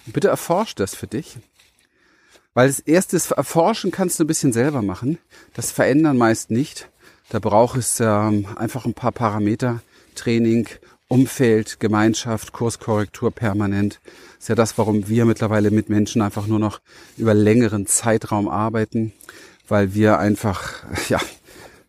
bitte 0.05 0.27
erforscht 0.27 0.79
das 0.79 0.95
für 0.95 1.07
dich, 1.07 1.37
weil 2.57 2.69
das 2.69 2.79
erste 2.79 3.21
Erforschen 3.35 3.91
kannst 3.91 4.19
du 4.19 4.23
ein 4.23 4.27
bisschen 4.27 4.51
selber 4.51 4.81
machen. 4.81 5.19
Das 5.53 5.69
Verändern 5.69 6.17
meist 6.17 6.49
nicht. 6.49 6.89
Da 7.29 7.37
braucht 7.37 7.77
es 7.77 7.99
ähm, 7.99 8.47
einfach 8.55 8.87
ein 8.87 8.95
paar 8.95 9.11
Parameter, 9.11 9.81
Training, 10.15 10.67
Umfeld, 11.07 11.79
Gemeinschaft, 11.79 12.53
Kurskorrektur 12.53 13.29
permanent. 13.29 13.99
Das 14.37 14.45
ist 14.45 14.49
ja 14.49 14.55
das, 14.55 14.75
warum 14.79 15.07
wir 15.07 15.25
mittlerweile 15.25 15.69
mit 15.69 15.89
Menschen 15.89 16.23
einfach 16.23 16.47
nur 16.47 16.57
noch 16.57 16.81
über 17.15 17.35
längeren 17.35 17.85
Zeitraum 17.85 18.47
arbeiten, 18.47 19.13
weil 19.67 19.93
wir 19.93 20.17
einfach, 20.17 20.83
ja, 21.09 21.21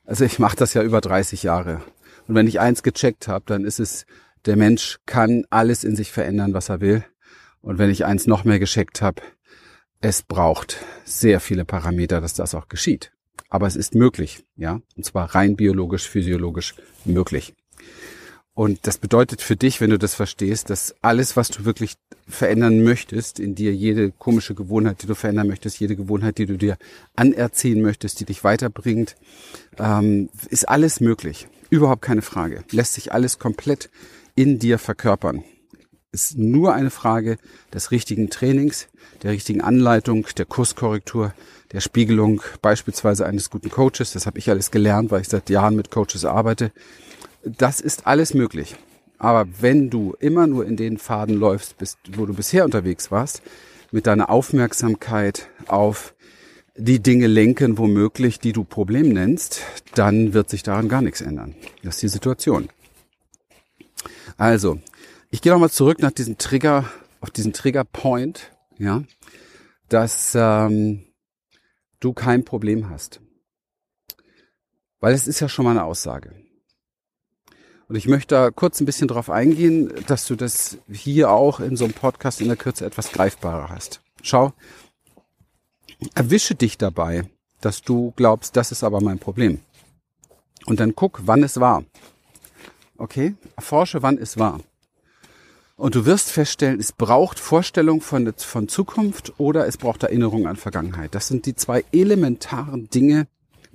also 0.04 0.26
ich 0.26 0.38
mache 0.38 0.56
das 0.56 0.74
ja 0.74 0.82
über 0.82 1.00
30 1.00 1.44
Jahre. 1.44 1.80
Und 2.26 2.34
wenn 2.34 2.46
ich 2.46 2.60
eins 2.60 2.82
gecheckt 2.82 3.26
habe, 3.26 3.46
dann 3.46 3.64
ist 3.64 3.80
es, 3.80 4.04
der 4.44 4.56
Mensch 4.56 4.98
kann 5.06 5.46
alles 5.48 5.82
in 5.82 5.96
sich 5.96 6.12
verändern, 6.12 6.52
was 6.52 6.68
er 6.68 6.82
will. 6.82 7.06
Und 7.62 7.78
wenn 7.78 7.88
ich 7.88 8.04
eins 8.04 8.26
noch 8.26 8.44
mehr 8.44 8.58
gecheckt 8.58 9.00
habe, 9.00 9.22
es 10.00 10.22
braucht 10.22 10.78
sehr 11.04 11.40
viele 11.40 11.64
Parameter, 11.64 12.20
dass 12.20 12.34
das 12.34 12.54
auch 12.54 12.68
geschieht. 12.68 13.12
Aber 13.48 13.66
es 13.66 13.76
ist 13.76 13.94
möglich, 13.94 14.44
ja, 14.56 14.80
und 14.96 15.04
zwar 15.04 15.34
rein 15.34 15.56
biologisch, 15.56 16.08
physiologisch 16.08 16.74
möglich. 17.04 17.54
Und 18.52 18.86
das 18.88 18.98
bedeutet 18.98 19.40
für 19.40 19.54
dich, 19.54 19.80
wenn 19.80 19.90
du 19.90 19.98
das 19.98 20.16
verstehst, 20.16 20.68
dass 20.68 20.94
alles, 21.00 21.36
was 21.36 21.48
du 21.48 21.64
wirklich 21.64 21.94
verändern 22.26 22.82
möchtest, 22.82 23.38
in 23.38 23.54
dir 23.54 23.72
jede 23.72 24.10
komische 24.10 24.56
Gewohnheit, 24.56 25.00
die 25.02 25.06
du 25.06 25.14
verändern 25.14 25.46
möchtest, 25.46 25.78
jede 25.78 25.94
Gewohnheit, 25.94 26.38
die 26.38 26.46
du 26.46 26.58
dir 26.58 26.76
anerziehen 27.14 27.80
möchtest, 27.80 28.18
die 28.18 28.24
dich 28.24 28.42
weiterbringt, 28.42 29.14
ähm, 29.78 30.28
ist 30.50 30.68
alles 30.68 31.00
möglich. 31.00 31.46
Überhaupt 31.70 32.02
keine 32.02 32.22
Frage. 32.22 32.64
Lässt 32.72 32.94
sich 32.94 33.12
alles 33.12 33.38
komplett 33.38 33.90
in 34.34 34.58
dir 34.58 34.78
verkörpern. 34.78 35.44
Ist 36.10 36.38
nur 36.38 36.72
eine 36.72 36.90
Frage 36.90 37.36
des 37.72 37.90
richtigen 37.90 38.30
Trainings, 38.30 38.88
der 39.22 39.32
richtigen 39.32 39.60
Anleitung, 39.60 40.26
der 40.38 40.46
Kurskorrektur, 40.46 41.34
der 41.72 41.80
Spiegelung 41.80 42.40
beispielsweise 42.62 43.26
eines 43.26 43.50
guten 43.50 43.68
Coaches. 43.68 44.12
Das 44.12 44.24
habe 44.24 44.38
ich 44.38 44.48
alles 44.48 44.70
gelernt, 44.70 45.10
weil 45.10 45.20
ich 45.20 45.28
seit 45.28 45.50
Jahren 45.50 45.76
mit 45.76 45.90
Coaches 45.90 46.24
arbeite. 46.24 46.72
Das 47.44 47.82
ist 47.82 48.06
alles 48.06 48.32
möglich. 48.32 48.76
Aber 49.18 49.46
wenn 49.60 49.90
du 49.90 50.14
immer 50.18 50.46
nur 50.46 50.64
in 50.64 50.76
den 50.76 50.96
Faden 50.96 51.36
läufst, 51.36 51.76
wo 52.16 52.24
du 52.24 52.32
bisher 52.32 52.64
unterwegs 52.64 53.10
warst, 53.10 53.42
mit 53.90 54.06
deiner 54.06 54.30
Aufmerksamkeit 54.30 55.50
auf 55.66 56.14
die 56.74 57.00
Dinge 57.00 57.26
lenken, 57.26 57.76
womöglich, 57.76 58.38
die 58.38 58.52
du 58.52 58.64
Problem 58.64 59.10
nennst, 59.10 59.60
dann 59.94 60.32
wird 60.32 60.48
sich 60.48 60.62
daran 60.62 60.88
gar 60.88 61.02
nichts 61.02 61.20
ändern. 61.20 61.54
Das 61.82 61.96
ist 61.96 62.02
die 62.02 62.08
Situation. 62.08 62.68
Also, 64.36 64.78
ich 65.30 65.42
gehe 65.42 65.52
nochmal 65.52 65.70
zurück 65.70 66.00
nach 66.00 66.12
diesem 66.12 66.38
Trigger, 66.38 66.90
auf 67.20 67.30
diesen 67.30 67.52
Trigger 67.52 67.84
Point, 67.84 68.52
ja, 68.78 69.02
dass 69.88 70.32
ähm, 70.34 71.04
du 72.00 72.12
kein 72.12 72.44
Problem 72.44 72.90
hast. 72.90 73.20
Weil 75.00 75.14
es 75.14 75.28
ist 75.28 75.40
ja 75.40 75.48
schon 75.48 75.64
mal 75.64 75.72
eine 75.72 75.84
Aussage. 75.84 76.34
Und 77.88 77.96
ich 77.96 78.06
möchte 78.06 78.34
da 78.34 78.50
kurz 78.50 78.80
ein 78.80 78.86
bisschen 78.86 79.08
drauf 79.08 79.30
eingehen, 79.30 79.92
dass 80.06 80.26
du 80.26 80.36
das 80.36 80.78
hier 80.92 81.30
auch 81.30 81.60
in 81.60 81.76
so 81.76 81.84
einem 81.84 81.94
Podcast 81.94 82.40
in 82.40 82.48
der 82.48 82.56
Kürze 82.56 82.84
etwas 82.84 83.12
greifbarer 83.12 83.70
hast. 83.70 84.02
Schau, 84.22 84.52
erwische 86.14 86.54
dich 86.54 86.76
dabei, 86.76 87.30
dass 87.60 87.82
du 87.82 88.12
glaubst, 88.16 88.56
das 88.56 88.72
ist 88.72 88.84
aber 88.84 89.00
mein 89.00 89.18
Problem. 89.18 89.60
Und 90.66 90.80
dann 90.80 90.94
guck, 90.94 91.20
wann 91.24 91.42
es 91.42 91.60
war. 91.60 91.84
Okay? 92.98 93.34
Erforsche, 93.56 94.02
wann 94.02 94.18
es 94.18 94.38
war. 94.38 94.60
Und 95.78 95.94
du 95.94 96.06
wirst 96.06 96.32
feststellen, 96.32 96.80
es 96.80 96.90
braucht 96.90 97.38
Vorstellung 97.38 98.00
von, 98.00 98.34
von 98.36 98.66
Zukunft 98.66 99.34
oder 99.38 99.68
es 99.68 99.76
braucht 99.76 100.02
Erinnerung 100.02 100.48
an 100.48 100.56
Vergangenheit. 100.56 101.14
Das 101.14 101.28
sind 101.28 101.46
die 101.46 101.54
zwei 101.54 101.84
elementaren 101.92 102.90
Dinge, 102.90 103.28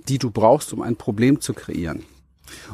die 0.06 0.18
du 0.18 0.30
brauchst, 0.30 0.74
um 0.74 0.82
ein 0.82 0.96
Problem 0.96 1.40
zu 1.40 1.54
kreieren. 1.54 2.04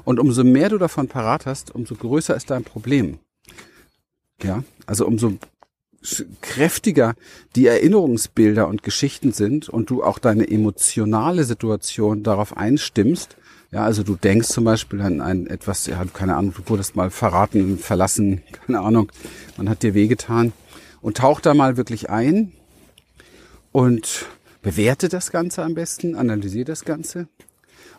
Und 0.02 0.18
umso 0.18 0.42
mehr 0.42 0.68
du 0.68 0.78
davon 0.78 1.06
parat 1.06 1.46
hast, 1.46 1.72
umso 1.72 1.94
größer 1.94 2.34
ist 2.34 2.50
dein 2.50 2.64
Problem. 2.64 3.20
Ja, 4.42 4.64
also 4.86 5.06
umso 5.06 5.34
kräftiger 6.40 7.14
die 7.54 7.68
Erinnerungsbilder 7.68 8.66
und 8.66 8.82
Geschichten 8.82 9.30
sind 9.30 9.68
und 9.68 9.90
du 9.90 10.02
auch 10.02 10.18
deine 10.18 10.50
emotionale 10.50 11.44
Situation 11.44 12.24
darauf 12.24 12.56
einstimmst, 12.56 13.36
ja, 13.72 13.84
also 13.84 14.02
du 14.02 14.16
denkst 14.16 14.48
zum 14.48 14.64
Beispiel 14.64 15.00
an 15.00 15.20
ein 15.20 15.46
etwas, 15.46 15.86
ja, 15.86 16.04
keine 16.12 16.36
Ahnung, 16.36 16.54
du 16.56 16.68
wurdest 16.68 16.96
mal 16.96 17.10
verraten, 17.10 17.78
verlassen, 17.78 18.42
keine 18.66 18.80
Ahnung, 18.80 19.12
man 19.56 19.68
hat 19.68 19.82
dir 19.82 19.94
wehgetan 19.94 20.52
und 21.00 21.18
tauch 21.18 21.40
da 21.40 21.54
mal 21.54 21.76
wirklich 21.76 22.10
ein 22.10 22.52
und 23.72 24.26
bewerte 24.62 25.08
das 25.08 25.30
Ganze 25.30 25.62
am 25.62 25.74
besten, 25.74 26.16
analysiere 26.16 26.64
das 26.64 26.84
Ganze. 26.84 27.28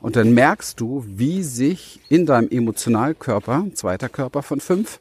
Und 0.02 0.16
dann 0.16 0.34
merkst 0.34 0.80
du, 0.80 1.06
wie 1.08 1.44
sich 1.44 2.02
in 2.10 2.26
deinem 2.26 2.50
Emotionalkörper, 2.50 3.68
zweiter 3.74 4.10
Körper 4.10 4.42
von 4.42 4.60
fünf, 4.60 5.00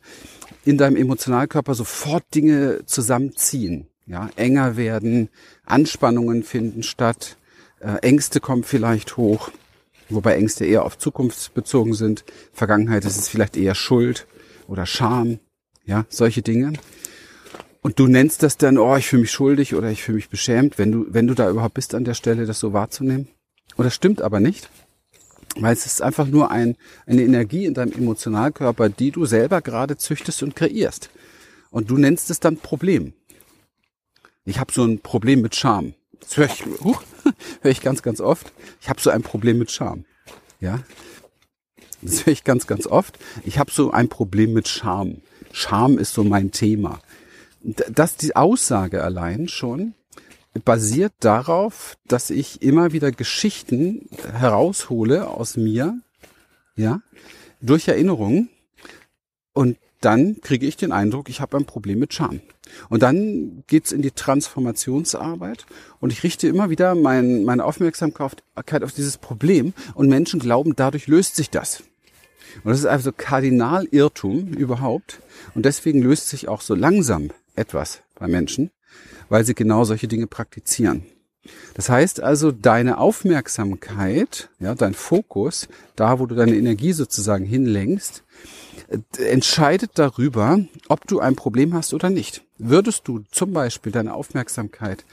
in 0.64 0.76
deinem 0.76 0.96
Emotionalkörper 0.96 1.74
sofort 1.74 2.22
Dinge 2.34 2.82
zusammenziehen, 2.84 3.86
ja, 4.06 4.28
enger 4.36 4.76
werden, 4.76 5.30
Anspannungen 5.64 6.42
finden 6.42 6.82
statt, 6.82 7.36
äh, 7.80 7.96
Ängste 8.02 8.40
kommen 8.40 8.62
vielleicht 8.62 9.16
hoch 9.16 9.50
wobei 10.10 10.36
Ängste 10.36 10.64
eher 10.64 10.84
auf 10.84 10.98
Zukunft 10.98 11.54
bezogen 11.54 11.94
sind. 11.94 12.24
Vergangenheit 12.52 13.04
ist 13.04 13.18
es 13.18 13.28
vielleicht 13.28 13.56
eher 13.56 13.74
Schuld 13.74 14.26
oder 14.66 14.86
Scham, 14.86 15.38
ja, 15.84 16.06
solche 16.08 16.42
Dinge. 16.42 16.74
Und 17.82 17.98
du 17.98 18.06
nennst 18.06 18.42
das 18.42 18.56
dann, 18.58 18.78
oh, 18.78 18.96
ich 18.96 19.08
fühle 19.08 19.22
mich 19.22 19.30
schuldig 19.30 19.74
oder 19.74 19.90
ich 19.90 20.02
fühle 20.02 20.16
mich 20.16 20.28
beschämt, 20.28 20.78
wenn 20.78 20.92
du, 20.92 21.06
wenn 21.08 21.26
du 21.26 21.34
da 21.34 21.48
überhaupt 21.48 21.74
bist 21.74 21.94
an 21.94 22.04
der 22.04 22.14
Stelle, 22.14 22.46
das 22.46 22.60
so 22.60 22.72
wahrzunehmen. 22.72 23.28
Und 23.76 23.84
das 23.84 23.94
stimmt 23.94 24.20
aber 24.20 24.40
nicht, 24.40 24.68
weil 25.56 25.72
es 25.72 25.86
ist 25.86 26.02
einfach 26.02 26.26
nur 26.26 26.50
ein, 26.50 26.76
eine 27.06 27.22
Energie 27.22 27.64
in 27.64 27.74
deinem 27.74 27.92
Emotionalkörper, 27.92 28.88
die 28.90 29.10
du 29.10 29.24
selber 29.24 29.62
gerade 29.62 29.96
züchtest 29.96 30.42
und 30.42 30.56
kreierst. 30.56 31.10
Und 31.70 31.90
du 31.90 31.96
nennst 31.96 32.30
es 32.30 32.40
dann 32.40 32.58
Problem. 32.58 33.14
Ich 34.44 34.58
habe 34.58 34.72
so 34.72 34.84
ein 34.84 34.98
Problem 34.98 35.40
mit 35.40 35.54
Scham. 35.54 35.94
Das 36.20 36.36
höre 36.36 36.46
ich, 36.46 36.64
huch, 36.82 37.02
höre 37.62 37.70
ich 37.70 37.80
ganz, 37.80 38.02
ganz 38.02 38.20
oft. 38.20 38.52
Ich 38.80 38.88
habe 38.88 39.00
so 39.00 39.10
ein 39.10 39.22
Problem 39.22 39.58
mit 39.58 39.70
Scham. 39.70 40.04
Ja, 40.60 40.80
das 42.02 42.26
höre 42.26 42.32
ich 42.32 42.44
ganz, 42.44 42.66
ganz 42.66 42.86
oft. 42.86 43.18
Ich 43.44 43.58
habe 43.58 43.70
so 43.70 43.90
ein 43.90 44.08
Problem 44.08 44.52
mit 44.52 44.68
Scham. 44.68 45.22
Scham 45.52 45.98
ist 45.98 46.14
so 46.14 46.24
mein 46.24 46.50
Thema. 46.50 47.00
Das, 47.62 48.16
die 48.16 48.36
Aussage 48.36 49.02
allein 49.02 49.48
schon 49.48 49.94
basiert 50.64 51.12
darauf, 51.20 51.96
dass 52.06 52.30
ich 52.30 52.62
immer 52.62 52.92
wieder 52.92 53.12
Geschichten 53.12 54.08
heraushole 54.32 55.28
aus 55.28 55.56
mir, 55.56 56.00
ja, 56.74 57.02
durch 57.60 57.88
Erinnerungen. 57.88 58.48
Und 59.52 59.78
dann 60.00 60.40
kriege 60.40 60.66
ich 60.66 60.76
den 60.76 60.92
Eindruck, 60.92 61.28
ich 61.28 61.40
habe 61.40 61.56
ein 61.56 61.66
Problem 61.66 61.98
mit 61.98 62.14
Scham. 62.14 62.40
Und 62.88 63.02
dann 63.02 63.64
geht's 63.66 63.92
in 63.92 64.02
die 64.02 64.12
Transformationsarbeit 64.12 65.66
und 65.98 66.12
ich 66.12 66.22
richte 66.22 66.48
immer 66.48 66.70
wieder 66.70 66.94
mein, 66.94 67.44
meine 67.44 67.64
Aufmerksamkeit 67.64 68.42
auf 68.82 68.92
dieses 68.92 69.18
Problem 69.18 69.74
und 69.94 70.08
Menschen 70.08 70.40
glauben, 70.40 70.74
dadurch 70.76 71.06
löst 71.06 71.36
sich 71.36 71.50
das. 71.50 71.82
Und 72.64 72.70
das 72.70 72.80
ist 72.80 72.86
also 72.86 73.12
Kardinalirrtum 73.12 74.48
überhaupt. 74.48 75.20
Und 75.54 75.64
deswegen 75.64 76.02
löst 76.02 76.28
sich 76.28 76.48
auch 76.48 76.60
so 76.60 76.74
langsam 76.74 77.30
etwas 77.54 78.02
bei 78.14 78.26
Menschen, 78.26 78.70
weil 79.28 79.44
sie 79.44 79.54
genau 79.54 79.84
solche 79.84 80.08
Dinge 80.08 80.26
praktizieren. 80.26 81.04
Das 81.74 81.88
heißt 81.88 82.20
also, 82.20 82.52
deine 82.52 82.98
Aufmerksamkeit, 82.98 84.50
ja, 84.58 84.74
dein 84.74 84.94
Fokus, 84.94 85.68
da 85.96 86.18
wo 86.18 86.26
du 86.26 86.34
deine 86.34 86.56
Energie 86.56 86.92
sozusagen 86.92 87.44
hinlenkst, 87.44 88.24
entscheidet 89.18 89.92
darüber, 89.94 90.60
ob 90.88 91.06
du 91.06 91.20
ein 91.20 91.36
Problem 91.36 91.74
hast 91.74 91.94
oder 91.94 92.10
nicht. 92.10 92.44
Würdest 92.58 93.08
du 93.08 93.20
zum 93.30 93.52
Beispiel 93.52 93.92
deine 93.92 94.14
Aufmerksamkeit, 94.14 95.04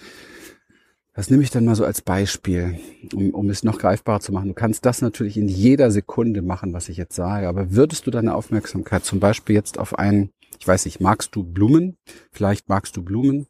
das 1.14 1.32
nehme 1.32 1.42
ich 1.42 1.50
dann 1.50 1.66
mal 1.66 1.76
so 1.76 1.84
als 1.84 2.02
Beispiel, 2.02 2.80
um, 3.12 3.32
um 3.32 3.50
es 3.50 3.64
noch 3.64 3.80
greifbarer 3.80 4.20
zu 4.20 4.32
machen. 4.32 4.50
Du 4.50 4.54
kannst 4.54 4.86
das 4.86 5.02
natürlich 5.02 5.36
in 5.36 5.48
jeder 5.48 5.90
Sekunde 5.90 6.44
machen, 6.44 6.74
was 6.74 6.90
ich 6.90 6.98
jetzt 6.98 7.16
sage, 7.16 7.48
aber 7.48 7.72
würdest 7.72 8.06
du 8.06 8.12
deine 8.12 8.36
Aufmerksamkeit 8.36 9.04
zum 9.04 9.20
Beispiel 9.20 9.56
jetzt 9.56 9.80
auf 9.80 9.98
einen, 9.98 10.30
ich 10.60 10.68
weiß 10.68 10.86
nicht, 10.86 11.02
magst 11.02 11.36
du 11.36 11.44
Blumen? 11.44 11.98
Vielleicht 12.32 12.70
magst 12.70 12.98
du 12.98 13.02
Blumen. 13.02 13.48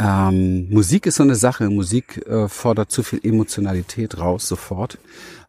Ähm, 0.00 0.70
Musik 0.70 1.04
ist 1.04 1.16
so 1.16 1.22
eine 1.22 1.34
Sache. 1.34 1.68
Musik 1.68 2.26
äh, 2.26 2.48
fordert 2.48 2.90
zu 2.90 3.02
viel 3.02 3.20
Emotionalität 3.22 4.18
raus 4.18 4.48
sofort. 4.48 4.98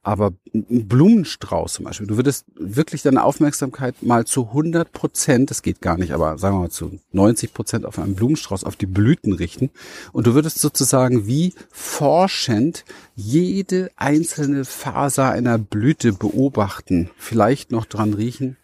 Aber 0.04 0.34
ein 0.54 0.88
Blumenstrauß 0.88 1.74
zum 1.74 1.86
Beispiel, 1.86 2.08
du 2.08 2.18
würdest 2.18 2.46
wirklich 2.56 3.04
deine 3.04 3.24
Aufmerksamkeit 3.24 4.02
mal 4.02 4.26
zu 4.26 4.48
100 4.48 4.92
Prozent, 4.92 5.52
das 5.52 5.62
geht 5.62 5.80
gar 5.80 5.96
nicht, 5.96 6.12
aber 6.12 6.40
sagen 6.40 6.56
wir 6.56 6.62
mal 6.62 6.72
zu 6.72 7.00
90 7.12 7.54
Prozent 7.54 7.86
auf 7.86 8.00
einen 8.00 8.16
Blumenstrauß, 8.16 8.64
auf 8.64 8.76
die 8.76 8.88
Blüten 8.88 9.32
richten. 9.34 9.70
Und 10.12 10.26
du 10.26 10.34
würdest 10.34 10.58
sozusagen 10.58 11.28
wie 11.28 11.54
forschend 11.70 12.84
jede 13.16 13.92
einzelne 13.96 14.66
Faser 14.66 15.30
einer 15.30 15.60
Blüte 15.60 16.14
beobachten, 16.14 17.12
vielleicht 17.16 17.72
noch 17.72 17.86
dran 17.86 18.16
riechen, 18.16 18.58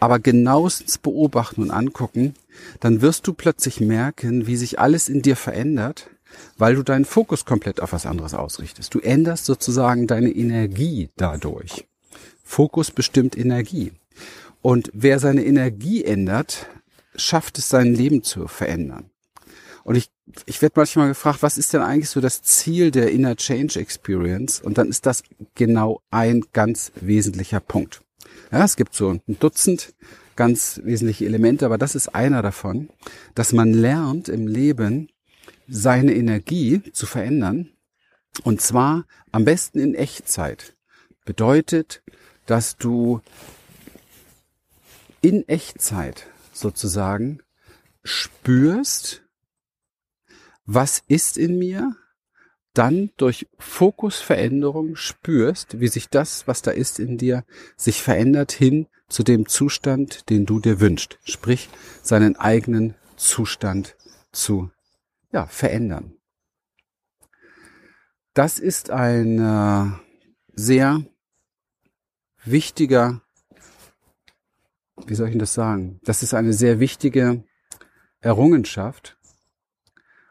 aber 0.00 0.18
genauestens 0.18 0.96
beobachten 0.96 1.60
und 1.60 1.70
angucken, 1.70 2.34
dann 2.80 3.00
wirst 3.00 3.26
du 3.26 3.34
plötzlich 3.34 3.80
merken, 3.80 4.46
wie 4.46 4.56
sich 4.56 4.78
alles 4.78 5.08
in 5.08 5.22
dir 5.22 5.36
verändert 5.36 6.10
weil 6.56 6.74
du 6.74 6.82
deinen 6.82 7.04
Fokus 7.04 7.44
komplett 7.44 7.80
auf 7.80 7.92
was 7.92 8.06
anderes 8.06 8.34
ausrichtest. 8.34 8.94
Du 8.94 9.00
änderst 9.00 9.44
sozusagen 9.44 10.06
deine 10.06 10.30
Energie 10.30 11.10
dadurch. 11.16 11.86
Fokus 12.42 12.90
bestimmt 12.90 13.36
Energie. 13.36 13.92
Und 14.62 14.90
wer 14.92 15.18
seine 15.18 15.44
Energie 15.44 16.04
ändert, 16.04 16.66
schafft 17.14 17.58
es, 17.58 17.68
sein 17.68 17.94
Leben 17.94 18.22
zu 18.22 18.48
verändern. 18.48 19.10
Und 19.84 19.94
ich, 19.94 20.10
ich 20.46 20.60
werde 20.60 20.74
manchmal 20.76 21.08
gefragt, 21.08 21.42
was 21.42 21.56
ist 21.56 21.72
denn 21.72 21.80
eigentlich 21.80 22.10
so 22.10 22.20
das 22.20 22.42
Ziel 22.42 22.90
der 22.90 23.10
Inner 23.10 23.36
Change 23.36 23.80
Experience? 23.80 24.60
Und 24.60 24.76
dann 24.76 24.88
ist 24.88 25.06
das 25.06 25.22
genau 25.54 26.02
ein 26.10 26.44
ganz 26.52 26.92
wesentlicher 26.96 27.60
Punkt. 27.60 28.02
Ja, 28.50 28.64
es 28.64 28.76
gibt 28.76 28.94
so 28.94 29.10
ein 29.10 29.22
Dutzend 29.38 29.94
ganz 30.38 30.80
wesentliche 30.84 31.26
Elemente, 31.26 31.66
aber 31.66 31.78
das 31.78 31.96
ist 31.96 32.14
einer 32.14 32.42
davon, 32.42 32.90
dass 33.34 33.52
man 33.52 33.72
lernt 33.72 34.28
im 34.28 34.46
Leben 34.46 35.08
seine 35.66 36.14
Energie 36.14 36.80
zu 36.92 37.06
verändern 37.06 37.70
und 38.44 38.60
zwar 38.60 39.04
am 39.32 39.44
besten 39.44 39.80
in 39.80 39.96
Echtzeit. 39.96 40.76
Bedeutet, 41.24 42.04
dass 42.46 42.76
du 42.76 43.20
in 45.22 45.46
Echtzeit 45.48 46.28
sozusagen 46.52 47.40
spürst, 48.04 49.24
was 50.66 51.02
ist 51.08 51.36
in 51.36 51.58
mir, 51.58 51.96
dann 52.74 53.10
durch 53.16 53.48
Fokusveränderung 53.58 54.94
spürst, 54.94 55.80
wie 55.80 55.88
sich 55.88 56.08
das, 56.08 56.46
was 56.46 56.62
da 56.62 56.70
ist 56.70 57.00
in 57.00 57.18
dir, 57.18 57.44
sich 57.76 58.00
verändert 58.02 58.52
hin 58.52 58.86
zu 59.08 59.22
dem 59.22 59.46
Zustand, 59.46 60.28
den 60.30 60.46
du 60.46 60.60
dir 60.60 60.80
wünschst. 60.80 61.18
Sprich, 61.24 61.68
seinen 62.02 62.36
eigenen 62.36 62.94
Zustand 63.16 63.96
zu 64.32 64.70
ja, 65.32 65.46
verändern. 65.46 66.12
Das 68.34 68.58
ist 68.58 68.90
ein 68.90 69.38
äh, 69.38 69.90
sehr 70.54 71.04
wichtiger, 72.44 73.22
wie 75.06 75.14
soll 75.14 75.26
ich 75.26 75.32
denn 75.32 75.40
das 75.40 75.54
sagen? 75.54 76.00
Das 76.04 76.22
ist 76.22 76.34
eine 76.34 76.52
sehr 76.52 76.78
wichtige 76.78 77.44
Errungenschaft, 78.20 79.16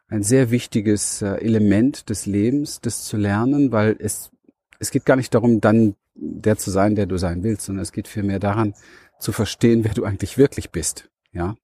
ein 0.08 0.24
sehr 0.24 0.52
wichtiges 0.52 1.22
äh, 1.22 1.36
Element 1.36 2.10
des 2.10 2.26
Lebens, 2.26 2.80
das 2.80 3.04
zu 3.04 3.18
lernen, 3.18 3.72
weil 3.72 3.98
es, 4.00 4.32
es 4.80 4.92
geht 4.92 5.06
gar 5.06 5.18
nicht 5.18 5.34
darum, 5.34 5.60
dann 5.60 5.96
der 6.18 6.58
zu 6.58 6.72
sein, 6.72 6.96
der 6.96 7.06
du 7.06 7.18
sein 7.18 7.44
willst, 7.44 7.64
sondern 7.64 7.84
es 7.84 7.92
geht 7.92 8.08
vielmehr 8.08 8.40
daran, 8.40 8.74
zu 9.20 9.32
verstehen, 9.32 9.84
wer 9.84 9.94
du 9.94 10.04
eigentlich 10.04 10.38
wirklich 10.38 10.72
bist, 10.72 11.10
ja. 11.32 11.56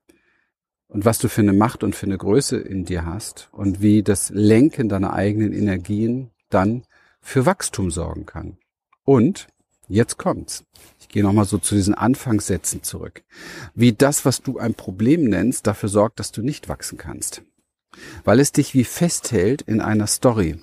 Und 0.87 1.05
was 1.05 1.17
du 1.17 1.27
für 1.27 1.41
eine 1.41 1.53
Macht 1.53 1.83
und 1.83 1.95
für 1.95 2.05
eine 2.05 2.19
Größe 2.19 2.57
in 2.57 2.85
dir 2.85 3.05
hast 3.05 3.49
und 3.51 3.81
wie 3.81 4.03
das 4.03 4.29
Lenken 4.29 4.89
deiner 4.89 5.13
eigenen 5.13 5.51
Energien 5.51 6.29
dann 6.49 6.83
für 7.19 7.47
Wachstum 7.47 7.89
sorgen 7.89 8.27
kann. 8.27 8.57
Und 9.03 9.47
jetzt 9.87 10.17
kommt's. 10.17 10.65
Ich 10.99 11.07
gehe 11.07 11.23
nochmal 11.23 11.45
so 11.45 11.57
zu 11.57 11.73
diesen 11.73 11.95
Anfangssätzen 11.95 12.83
zurück. 12.83 13.23
Wie 13.73 13.93
das, 13.93 14.23
was 14.23 14.43
du 14.43 14.59
ein 14.59 14.75
Problem 14.75 15.23
nennst, 15.23 15.65
dafür 15.65 15.89
sorgt, 15.89 16.19
dass 16.19 16.31
du 16.31 16.43
nicht 16.43 16.69
wachsen 16.69 16.99
kannst. 16.99 17.41
Weil 18.23 18.39
es 18.39 18.51
dich 18.51 18.75
wie 18.75 18.83
festhält 18.83 19.63
in 19.63 19.81
einer 19.81 20.07
Story, 20.07 20.59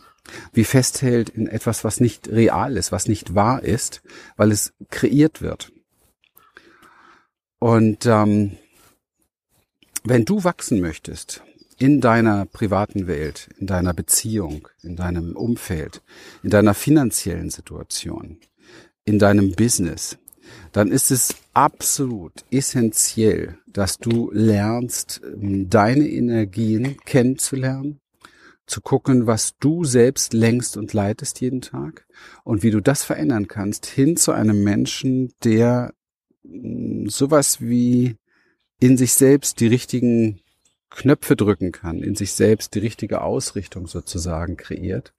wie 0.52 0.64
festhält 0.64 1.28
in 1.30 1.46
etwas, 1.46 1.84
was 1.84 2.00
nicht 2.00 2.28
real 2.28 2.76
ist, 2.76 2.92
was 2.92 3.08
nicht 3.08 3.34
wahr 3.34 3.62
ist, 3.62 4.02
weil 4.36 4.52
es 4.52 4.72
kreiert 4.90 5.42
wird. 5.42 5.72
Und 7.58 8.06
ähm, 8.06 8.56
wenn 10.04 10.24
du 10.24 10.44
wachsen 10.44 10.80
möchtest 10.80 11.42
in 11.78 12.00
deiner 12.00 12.46
privaten 12.46 13.06
Welt, 13.06 13.48
in 13.58 13.66
deiner 13.66 13.94
Beziehung, 13.94 14.68
in 14.82 14.96
deinem 14.96 15.36
Umfeld, 15.36 16.02
in 16.42 16.50
deiner 16.50 16.74
finanziellen 16.74 17.50
Situation, 17.50 18.38
in 19.04 19.18
deinem 19.18 19.52
Business, 19.52 20.18
dann 20.72 20.90
ist 20.90 21.10
es 21.10 21.34
absolut 21.52 22.32
essentiell, 22.50 23.58
dass 23.66 23.98
du 23.98 24.30
lernst, 24.32 25.20
deine 25.36 26.08
Energien 26.08 26.96
kennenzulernen, 27.04 27.99
zu 28.70 28.80
gucken, 28.80 29.26
was 29.26 29.56
du 29.58 29.84
selbst 29.84 30.32
lenkst 30.32 30.76
und 30.76 30.92
leitest 30.92 31.40
jeden 31.40 31.60
Tag 31.60 32.06
und 32.44 32.62
wie 32.62 32.70
du 32.70 32.80
das 32.80 33.02
verändern 33.04 33.48
kannst 33.48 33.86
hin 33.86 34.16
zu 34.16 34.32
einem 34.32 34.62
Menschen, 34.62 35.32
der 35.44 35.92
hm, 36.44 37.08
sowas 37.08 37.60
wie 37.60 38.16
in 38.78 38.96
sich 38.96 39.12
selbst 39.12 39.60
die 39.60 39.66
richtigen 39.66 40.40
Knöpfe 40.88 41.36
drücken 41.36 41.72
kann, 41.72 42.02
in 42.02 42.14
sich 42.14 42.32
selbst 42.32 42.74
die 42.74 42.80
richtige 42.80 43.22
Ausrichtung 43.22 43.86
sozusagen 43.86 44.56
kreiert, 44.56 45.12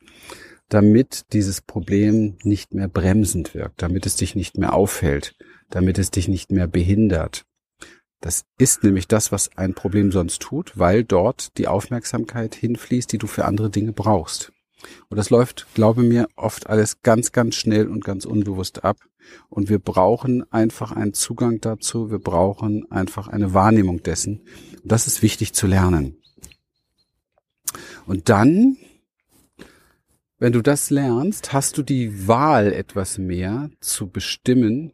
damit 0.68 1.26
dieses 1.34 1.62
Problem 1.62 2.38
nicht 2.44 2.74
mehr 2.74 2.88
bremsend 2.88 3.54
wirkt, 3.54 3.82
damit 3.82 4.06
es 4.06 4.16
dich 4.16 4.36
nicht 4.36 4.58
mehr 4.58 4.74
aufhält, 4.74 5.36
damit 5.70 6.00
es 6.00 6.12
dich 6.12 6.28
nicht 6.28 6.52
mehr 6.52 6.68
behindert, 6.68 7.46
das 8.22 8.46
ist 8.60 8.84
nämlich 8.84 9.08
das, 9.08 9.32
was 9.32 9.58
ein 9.58 9.74
Problem 9.74 10.12
sonst 10.12 10.42
tut, 10.42 10.78
weil 10.78 11.04
dort 11.04 11.58
die 11.58 11.68
Aufmerksamkeit 11.68 12.54
hinfließt, 12.54 13.12
die 13.12 13.18
du 13.18 13.28
für 13.28 13.46
andere 13.46 13.72
Dinge 13.72 13.94
brauchst. 13.94 14.54
Und 15.10 15.18
das 15.18 15.30
läuft, 15.30 15.68
glaube 15.74 16.04
mir, 16.04 16.28
oft 16.36 16.68
alles 16.68 17.02
ganz, 17.02 17.32
ganz 17.32 17.56
schnell 17.56 17.88
und 17.88 18.04
ganz 18.04 18.26
unbewusst 18.26 18.84
ab. 18.84 18.98
Und 19.50 19.70
wir 19.70 19.80
brauchen 19.80 20.52
einfach 20.52 20.92
einen 20.92 21.14
Zugang 21.14 21.62
dazu. 21.62 22.12
Wir 22.12 22.20
brauchen 22.20 22.90
einfach 22.92 23.28
eine 23.28 23.54
Wahrnehmung 23.54 24.04
dessen. 24.04 24.42
Und 24.84 24.92
das 24.92 25.08
ist 25.08 25.22
wichtig 25.22 25.54
zu 25.54 25.68
lernen. 25.68 26.18
Und 28.06 28.30
dann, 28.30 28.78
wenn 30.38 30.54
du 30.54 30.62
das 30.62 30.90
lernst, 30.90 31.54
hast 31.54 31.78
du 31.78 31.84
die 31.84 32.28
Wahl 32.28 32.74
etwas 32.74 33.18
mehr 33.18 33.70
zu 33.80 34.10
bestimmen, 34.10 34.94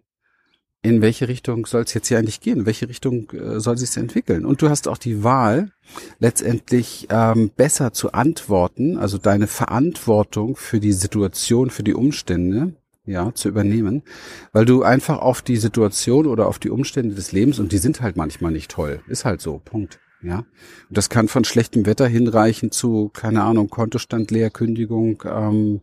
in 0.84 1.02
welche 1.02 1.28
Richtung 1.28 1.66
soll 1.66 1.84
es 1.84 1.94
jetzt 1.94 2.08
hier 2.08 2.18
eigentlich 2.18 2.40
gehen? 2.40 2.60
In 2.60 2.66
welche 2.66 2.88
Richtung 2.88 3.30
äh, 3.32 3.60
soll 3.60 3.78
sich 3.78 3.96
entwickeln? 3.98 4.46
Und 4.46 4.62
du 4.62 4.70
hast 4.70 4.88
auch 4.88 4.98
die 4.98 5.24
Wahl, 5.24 5.72
letztendlich 6.20 7.08
ähm, 7.10 7.52
besser 7.56 7.94
zu 7.94 8.12
antworten, 8.14 8.98
also 8.98 9.18
deine 9.18 9.48
Verantwortung 9.48 10.56
für 10.56 10.80
die 10.80 10.94
Situation, 10.94 11.70
für 11.70 11.84
die 11.84 11.94
Umstände, 11.94 12.74
ja, 13.06 13.34
zu 13.34 13.48
übernehmen, 13.48 14.04
weil 14.52 14.66
du 14.66 14.84
einfach 14.84 15.20
auf 15.20 15.42
die 15.42 15.58
Situation 15.58 16.28
oder 16.28 16.48
auf 16.48 16.60
die 16.60 16.70
Umstände 16.70 17.16
des 17.16 17.32
Lebens, 17.32 17.58
und 17.60 17.72
die 17.72 17.78
sind 17.78 18.02
halt 18.02 18.18
manchmal 18.18 18.52
nicht 18.52 18.70
toll, 18.70 19.02
ist 19.08 19.26
halt 19.26 19.42
so, 19.42 19.62
Punkt. 19.64 20.00
Ja, 20.24 20.40
und 20.40 20.98
das 20.98 21.10
kann 21.10 21.28
von 21.28 21.44
schlechtem 21.44 21.86
Wetter 21.86 22.08
hinreichen 22.08 22.72
zu, 22.72 23.10
keine 23.14 23.44
Ahnung, 23.44 23.70
Kontostand 23.70 24.32
leer, 24.32 24.52
ähm, 24.60 25.82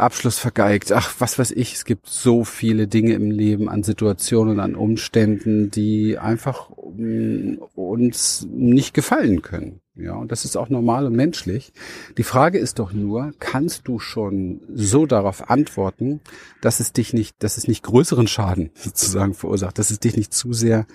Abschluss 0.00 0.38
vergeigt. 0.38 0.92
Ach, 0.92 1.14
was 1.18 1.38
weiß 1.38 1.52
ich. 1.52 1.74
Es 1.74 1.84
gibt 1.84 2.06
so 2.08 2.44
viele 2.44 2.86
Dinge 2.86 3.12
im 3.14 3.30
Leben 3.30 3.68
an 3.68 3.82
Situationen, 3.82 4.60
an 4.60 4.74
Umständen, 4.74 5.70
die 5.70 6.18
einfach 6.18 6.70
mm, 6.70 7.56
uns 7.74 8.46
nicht 8.50 8.94
gefallen 8.94 9.42
können. 9.42 9.80
Ja, 9.94 10.14
und 10.14 10.32
das 10.32 10.44
ist 10.44 10.56
auch 10.56 10.70
normal 10.70 11.06
und 11.06 11.14
menschlich. 11.14 11.72
Die 12.16 12.22
Frage 12.22 12.58
ist 12.58 12.78
doch 12.78 12.92
nur, 12.92 13.32
kannst 13.38 13.86
du 13.86 13.98
schon 13.98 14.60
so 14.72 15.04
darauf 15.04 15.50
antworten, 15.50 16.20
dass 16.62 16.80
es 16.80 16.92
dich 16.92 17.12
nicht, 17.12 17.42
dass 17.42 17.58
es 17.58 17.68
nicht 17.68 17.82
größeren 17.82 18.26
Schaden 18.26 18.70
sozusagen 18.74 19.34
verursacht, 19.34 19.78
dass 19.78 19.90
es 19.90 20.00
dich 20.00 20.16
nicht 20.16 20.32
zu 20.32 20.52
sehr 20.52 20.86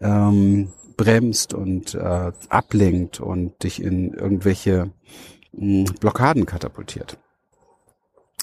ähm, 0.00 0.68
bremst 0.96 1.54
und 1.54 1.94
äh, 1.94 2.32
ablenkt 2.50 3.20
und 3.20 3.62
dich 3.62 3.82
in 3.82 4.12
irgendwelche 4.12 4.90
mh, 5.52 5.82
mm, 5.82 5.84
Blockaden 6.00 6.44
katapultiert. 6.44 7.18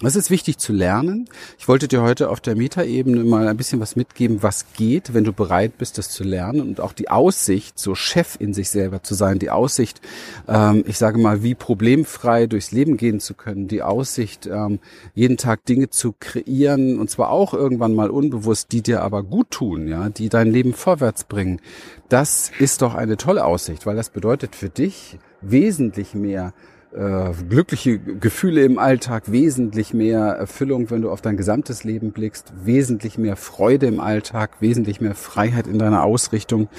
Es 0.04 0.16
ist 0.16 0.30
wichtig 0.30 0.60
zu 0.60 0.74
lernen. 0.74 1.28
Ich 1.58 1.68
wollte 1.68 1.88
dir 1.88 2.04
heute 2.04 2.30
auf 2.30 2.40
der 2.40 2.56
Metaebene 2.56 3.24
mal 3.24 3.48
ein 3.48 3.58
bisschen 3.58 3.80
was 3.80 3.96
mitgeben, 3.96 4.44
was 4.44 4.72
geht, 4.74 5.16
wenn 5.16 5.24
du 5.24 5.34
bereit 5.34 5.80
bist, 5.80 5.98
das 5.98 6.12
zu 6.12 6.24
lernen 6.24 6.62
und 6.62 6.80
auch 6.80 6.94
die 6.94 7.10
Aussicht, 7.10 7.80
so 7.80 7.96
Chef 7.96 8.36
in 8.40 8.54
sich 8.54 8.70
selber 8.70 9.02
zu 9.02 9.16
sein, 9.16 9.40
die 9.40 9.50
Aussicht, 9.50 10.00
ähm, 10.48 10.84
ich 10.86 11.00
sage 11.00 11.18
mal, 11.18 11.42
wie 11.42 11.56
problemfrei 11.56 12.46
durchs 12.46 12.72
Leben 12.72 12.96
gehen 12.96 13.20
zu 13.20 13.34
können, 13.34 13.68
die 13.68 13.82
Aussicht, 13.82 14.46
ähm, 14.46 14.78
jeden 15.16 15.38
Tag 15.38 15.66
Dinge 15.66 15.90
zu 15.90 16.14
kreieren 16.20 17.00
und 17.00 17.10
zwar 17.10 17.32
auch 17.32 17.56
irgendwann 17.56 17.96
mal 17.96 18.12
unbewusst, 18.12 18.72
die 18.74 18.84
dir 18.84 19.02
aber 19.02 19.24
gut 19.24 19.50
tun, 19.50 19.88
ja, 19.88 20.10
die 20.10 20.30
dein 20.30 20.52
Leben 20.52 20.74
vorwärts 20.74 21.24
bringen. 21.24 21.60
Das 22.08 22.52
ist 22.60 22.84
doch 22.84 22.94
eine 22.94 23.18
tolle 23.18 23.46
Aussicht, 23.46 23.88
weil 23.88 23.96
das 23.96 24.12
bedeutet 24.12 24.56
für 24.56 24.70
dich 24.70 25.18
wesentlich 25.42 26.14
mehr 26.14 26.54
äh, 26.98 27.32
glückliche 27.48 28.00
Gefühle 28.00 28.64
im 28.64 28.80
Alltag, 28.80 29.32
wesentlich 29.32 29.94
mehr 29.94 30.20
Erfüllung, 30.20 30.90
wenn 30.90 31.04
du 31.04 31.12
auf 31.12 31.22
dein 31.22 31.38
gesamtes 31.38 31.84
Leben 31.84 32.12
blickst, 32.12 32.54
wesentlich 32.64 33.18
mehr 33.18 33.36
Freude 33.36 33.86
im 33.86 34.00
Alltag, 34.00 34.62
wesentlich 34.62 35.00
mehr 35.00 35.14
Freiheit 35.14 35.68
in 35.68 35.78
deiner 35.78 36.04
Ausrichtung. 36.04 36.70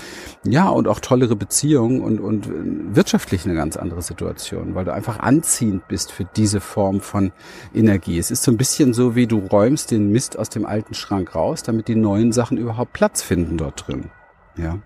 Ja, 0.45 0.69
und 0.69 0.89
auch 0.89 1.01
tollere 1.01 1.37
Beziehungen 1.37 2.01
und, 2.01 2.19
und 2.19 2.49
wirtschaftlich 2.95 3.45
eine 3.45 3.55
ganz 3.55 3.77
andere 3.77 4.03
Situation, 4.03 4.75
weil 4.75 4.85
du 4.85 4.93
einfach 4.93 5.21
anziehend 5.21 5.87
bist 5.87 6.11
für 6.11 6.25
diese 6.25 6.61
Form 6.61 7.01
von 7.01 7.33
Energie. 7.73 8.19
Es 8.19 8.31
ist 8.31 8.43
so 8.43 8.51
ein 8.51 8.57
bisschen 8.57 8.95
so, 8.95 9.15
wie 9.15 9.29
du 9.29 9.39
räumst 9.39 9.93
den 9.93 10.11
Mist 10.11 10.39
aus 10.39 10.49
dem 10.49 10.67
alten 10.67 10.95
Schrank 10.95 11.35
raus, 11.35 11.63
damit 11.63 11.87
die 11.87 11.95
neuen 11.95 12.33
Sachen 12.33 12.59
überhaupt 12.59 12.93
Platz 12.93 13.23
finden 13.23 13.57
dort 13.57 13.87
drin. 13.87 14.11
Ja. 14.57 14.79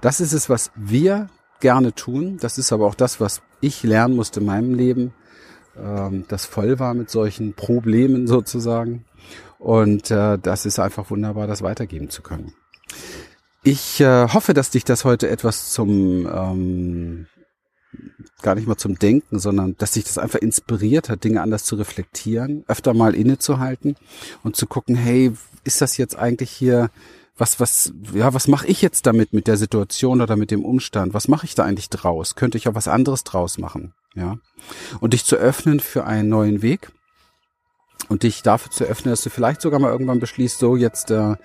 Das 0.00 0.20
ist 0.20 0.32
es, 0.32 0.50
was 0.50 0.70
wir 0.76 1.28
gerne 1.60 1.94
tun. 1.94 2.38
Das 2.40 2.58
ist 2.58 2.72
aber 2.72 2.86
auch 2.86 2.94
das, 2.94 3.20
was 3.20 3.42
ich 3.60 3.82
lernen 3.82 4.16
musste 4.16 4.40
in 4.40 4.46
meinem 4.46 4.74
Leben, 4.74 5.12
ähm, 5.76 6.24
das 6.28 6.46
voll 6.46 6.78
war 6.78 6.94
mit 6.94 7.10
solchen 7.10 7.54
Problemen 7.54 8.26
sozusagen. 8.26 9.04
Und 9.58 10.10
äh, 10.10 10.38
das 10.38 10.66
ist 10.66 10.78
einfach 10.78 11.10
wunderbar, 11.10 11.46
das 11.46 11.62
weitergeben 11.62 12.10
zu 12.10 12.22
können. 12.22 12.54
Ich 13.64 14.00
äh, 14.00 14.28
hoffe, 14.28 14.54
dass 14.54 14.70
dich 14.70 14.84
das 14.84 15.04
heute 15.04 15.28
etwas 15.28 15.70
zum 15.72 16.26
ähm, 16.26 17.26
gar 18.42 18.54
nicht 18.54 18.68
mal 18.68 18.76
zum 18.76 18.98
Denken, 18.98 19.38
sondern 19.38 19.76
dass 19.78 19.94
sich 19.94 20.04
das 20.04 20.18
einfach 20.18 20.38
inspiriert 20.38 21.08
hat, 21.08 21.24
Dinge 21.24 21.42
anders 21.42 21.64
zu 21.64 21.74
reflektieren, 21.74 22.64
öfter 22.68 22.94
mal 22.94 23.14
innezuhalten 23.14 23.96
und 24.44 24.56
zu 24.56 24.66
gucken, 24.66 24.94
hey, 24.94 25.32
ist 25.64 25.80
das 25.80 25.96
jetzt 25.96 26.16
eigentlich 26.16 26.50
hier 26.50 26.90
was, 27.38 27.60
was, 27.60 27.92
ja, 28.12 28.34
was 28.34 28.48
mache 28.48 28.66
ich 28.66 28.82
jetzt 28.82 29.06
damit 29.06 29.32
mit 29.32 29.46
der 29.46 29.56
Situation 29.56 30.20
oder 30.20 30.36
mit 30.36 30.50
dem 30.50 30.64
Umstand? 30.64 31.14
Was 31.14 31.28
mache 31.28 31.46
ich 31.46 31.54
da 31.54 31.64
eigentlich 31.64 31.88
draus? 31.88 32.34
Könnte 32.34 32.58
ich 32.58 32.68
auch 32.68 32.74
was 32.74 32.88
anderes 32.88 33.24
draus 33.24 33.58
machen? 33.58 33.94
Ja. 34.14 34.38
Und 35.00 35.12
dich 35.12 35.24
zu 35.24 35.36
öffnen 35.36 35.80
für 35.80 36.04
einen 36.04 36.28
neuen 36.28 36.62
Weg 36.62 36.90
und 38.08 38.22
dich 38.22 38.42
dafür 38.42 38.70
zu 38.72 38.84
öffnen, 38.84 39.12
dass 39.12 39.22
du 39.22 39.30
vielleicht 39.30 39.60
sogar 39.60 39.80
mal 39.80 39.92
irgendwann 39.92 40.20
beschließt, 40.20 40.58
so 40.58 40.76
jetzt 40.76 41.10
äh, 41.10 41.36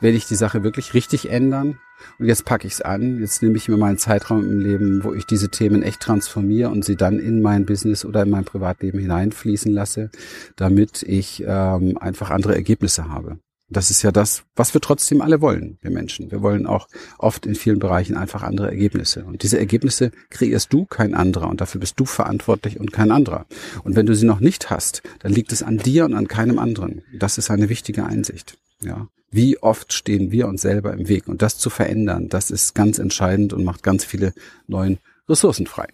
werde 0.00 0.16
ich 0.16 0.26
die 0.26 0.36
Sache 0.36 0.62
wirklich 0.62 0.94
richtig 0.94 1.30
ändern 1.30 1.78
und 2.18 2.26
jetzt 2.26 2.44
packe 2.44 2.66
ich 2.66 2.74
es 2.74 2.80
an, 2.80 3.20
jetzt 3.20 3.42
nehme 3.42 3.56
ich 3.56 3.68
mir 3.68 3.76
meinen 3.76 3.98
Zeitraum 3.98 4.44
im 4.44 4.60
Leben, 4.60 5.04
wo 5.04 5.14
ich 5.14 5.26
diese 5.26 5.48
Themen 5.48 5.82
echt 5.82 6.00
transformiere 6.00 6.70
und 6.70 6.84
sie 6.84 6.96
dann 6.96 7.18
in 7.18 7.42
mein 7.42 7.66
Business 7.66 8.04
oder 8.04 8.22
in 8.22 8.30
mein 8.30 8.44
Privatleben 8.44 9.00
hineinfließen 9.00 9.72
lasse, 9.72 10.10
damit 10.56 11.02
ich 11.02 11.44
ähm, 11.46 11.98
einfach 11.98 12.30
andere 12.30 12.54
Ergebnisse 12.54 13.08
habe. 13.08 13.38
Das 13.72 13.90
ist 13.90 14.02
ja 14.02 14.10
das, 14.10 14.42
was 14.56 14.74
wir 14.74 14.80
trotzdem 14.80 15.20
alle 15.20 15.40
wollen, 15.40 15.78
wir 15.80 15.92
Menschen. 15.92 16.30
Wir 16.32 16.42
wollen 16.42 16.66
auch 16.66 16.88
oft 17.18 17.46
in 17.46 17.54
vielen 17.54 17.78
Bereichen 17.78 18.16
einfach 18.16 18.42
andere 18.42 18.68
Ergebnisse. 18.68 19.24
Und 19.24 19.44
diese 19.44 19.58
Ergebnisse 19.58 20.10
kreierst 20.28 20.72
du, 20.72 20.86
kein 20.86 21.14
anderer. 21.14 21.48
Und 21.48 21.60
dafür 21.60 21.80
bist 21.80 21.98
du 22.00 22.04
verantwortlich 22.04 22.80
und 22.80 22.92
kein 22.92 23.12
anderer. 23.12 23.46
Und 23.84 23.94
wenn 23.94 24.06
du 24.06 24.14
sie 24.16 24.26
noch 24.26 24.40
nicht 24.40 24.70
hast, 24.70 25.02
dann 25.20 25.32
liegt 25.32 25.52
es 25.52 25.62
an 25.62 25.78
dir 25.78 26.04
und 26.04 26.14
an 26.14 26.26
keinem 26.26 26.58
anderen. 26.58 27.02
Das 27.16 27.38
ist 27.38 27.50
eine 27.50 27.68
wichtige 27.68 28.04
Einsicht. 28.04 28.58
Ja. 28.82 29.06
Wie 29.30 29.62
oft 29.62 29.92
stehen 29.92 30.32
wir 30.32 30.48
uns 30.48 30.62
selber 30.62 30.92
im 30.92 31.06
Weg? 31.08 31.28
Und 31.28 31.40
das 31.40 31.56
zu 31.56 31.70
verändern, 31.70 32.28
das 32.28 32.50
ist 32.50 32.74
ganz 32.74 32.98
entscheidend 32.98 33.52
und 33.52 33.62
macht 33.62 33.84
ganz 33.84 34.04
viele 34.04 34.34
neuen 34.66 34.98
Ressourcen 35.28 35.66
frei. 35.66 35.86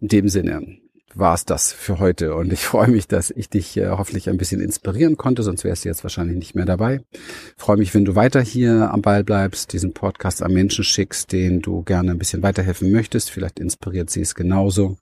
In 0.00 0.08
dem 0.08 0.28
Sinne, 0.28 0.76
war 1.18 1.34
es 1.34 1.44
das 1.44 1.72
für 1.72 1.98
heute. 1.98 2.34
Und 2.34 2.52
ich 2.52 2.60
freue 2.60 2.88
mich, 2.88 3.08
dass 3.08 3.30
ich 3.30 3.48
dich 3.48 3.76
äh, 3.76 3.88
hoffentlich 3.88 4.28
ein 4.28 4.36
bisschen 4.36 4.60
inspirieren 4.60 5.16
konnte, 5.16 5.42
sonst 5.42 5.64
wärst 5.64 5.84
du 5.84 5.88
jetzt 5.88 6.04
wahrscheinlich 6.04 6.36
nicht 6.36 6.54
mehr 6.54 6.66
dabei. 6.66 7.00
Freue 7.56 7.78
mich, 7.78 7.94
wenn 7.94 8.04
du 8.04 8.14
weiter 8.14 8.40
hier 8.40 8.92
am 8.92 9.02
Ball 9.02 9.24
bleibst, 9.24 9.72
diesen 9.72 9.92
Podcast 9.92 10.42
an 10.42 10.52
Menschen 10.52 10.84
schickst, 10.84 11.32
denen 11.32 11.62
du 11.62 11.82
gerne 11.82 12.12
ein 12.12 12.18
bisschen 12.18 12.42
weiterhelfen 12.42 12.92
möchtest. 12.92 13.30
Vielleicht 13.30 13.58
inspiriert 13.58 14.10
sie 14.10 14.20
es 14.20 14.34
genauso. 14.34 14.96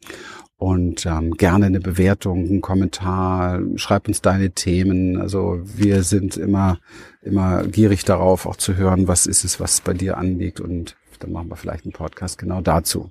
Und 0.57 1.05
ähm, 1.05 1.33
gerne 1.33 1.67
eine 1.67 1.81
Bewertung, 1.81 2.45
einen 2.47 2.61
Kommentar, 2.61 3.61
schreib 3.75 4.07
uns 4.07 4.23
deine 4.23 4.53
Themen. 4.53 5.21
Also 5.21 5.61
wir 5.65 6.05
sind 6.05 6.37
immer, 6.37 6.79
immer 7.23 7.65
gierig 7.65 8.05
darauf, 8.05 8.47
auch 8.47 8.57
zu 8.57 8.77
hören, 8.77 9.09
was 9.09 9.27
ist 9.27 9.45
es, 9.45 9.59
was 9.59 9.81
bei 9.81 9.95
dir 9.95 10.17
anliegt. 10.17 10.61
Und 10.61 10.97
dann 11.19 11.33
machen 11.33 11.49
wir 11.49 11.57
vielleicht 11.57 11.85
einen 11.85 11.93
Podcast 11.93 12.39
genau 12.39 12.61
dazu. 12.61 13.11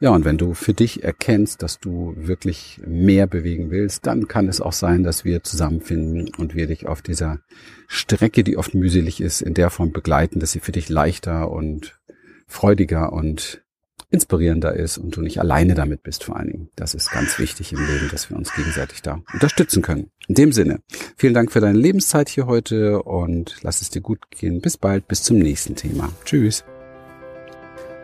Ja, 0.00 0.10
und 0.10 0.24
wenn 0.24 0.38
du 0.38 0.54
für 0.54 0.74
dich 0.74 1.02
erkennst, 1.02 1.62
dass 1.62 1.80
du 1.80 2.14
wirklich 2.16 2.80
mehr 2.86 3.26
bewegen 3.26 3.70
willst, 3.70 4.06
dann 4.06 4.28
kann 4.28 4.48
es 4.48 4.60
auch 4.60 4.72
sein, 4.72 5.02
dass 5.02 5.24
wir 5.24 5.42
zusammenfinden 5.42 6.30
und 6.36 6.54
wir 6.54 6.68
dich 6.68 6.86
auf 6.86 7.02
dieser 7.02 7.40
Strecke, 7.88 8.44
die 8.44 8.56
oft 8.56 8.74
mühselig 8.74 9.20
ist, 9.20 9.40
in 9.40 9.54
der 9.54 9.70
Form 9.70 9.90
begleiten, 9.90 10.38
dass 10.38 10.52
sie 10.52 10.60
für 10.60 10.70
dich 10.70 10.88
leichter 10.88 11.50
und 11.50 11.98
freudiger 12.46 13.12
und 13.12 13.62
inspirierender 14.10 14.72
ist 14.72 14.98
und 14.98 15.16
du 15.16 15.20
nicht 15.20 15.40
alleine 15.40 15.74
damit 15.74 16.02
bist 16.02 16.24
vor 16.24 16.36
allen 16.36 16.48
Dingen. 16.48 16.68
Das 16.76 16.94
ist 16.94 17.10
ganz 17.10 17.38
wichtig 17.38 17.72
im 17.72 17.80
Leben, 17.80 18.08
dass 18.10 18.30
wir 18.30 18.36
uns 18.36 18.54
gegenseitig 18.54 19.02
da 19.02 19.20
unterstützen 19.34 19.82
können. 19.82 20.10
In 20.28 20.34
dem 20.34 20.52
Sinne, 20.52 20.80
vielen 21.16 21.34
Dank 21.34 21.52
für 21.52 21.60
deine 21.60 21.78
Lebenszeit 21.78 22.28
hier 22.28 22.46
heute 22.46 23.02
und 23.02 23.56
lass 23.62 23.82
es 23.82 23.90
dir 23.90 24.00
gut 24.00 24.30
gehen. 24.30 24.60
Bis 24.60 24.78
bald, 24.78 25.08
bis 25.08 25.24
zum 25.24 25.38
nächsten 25.38 25.74
Thema. 25.74 26.10
Tschüss. 26.24 26.64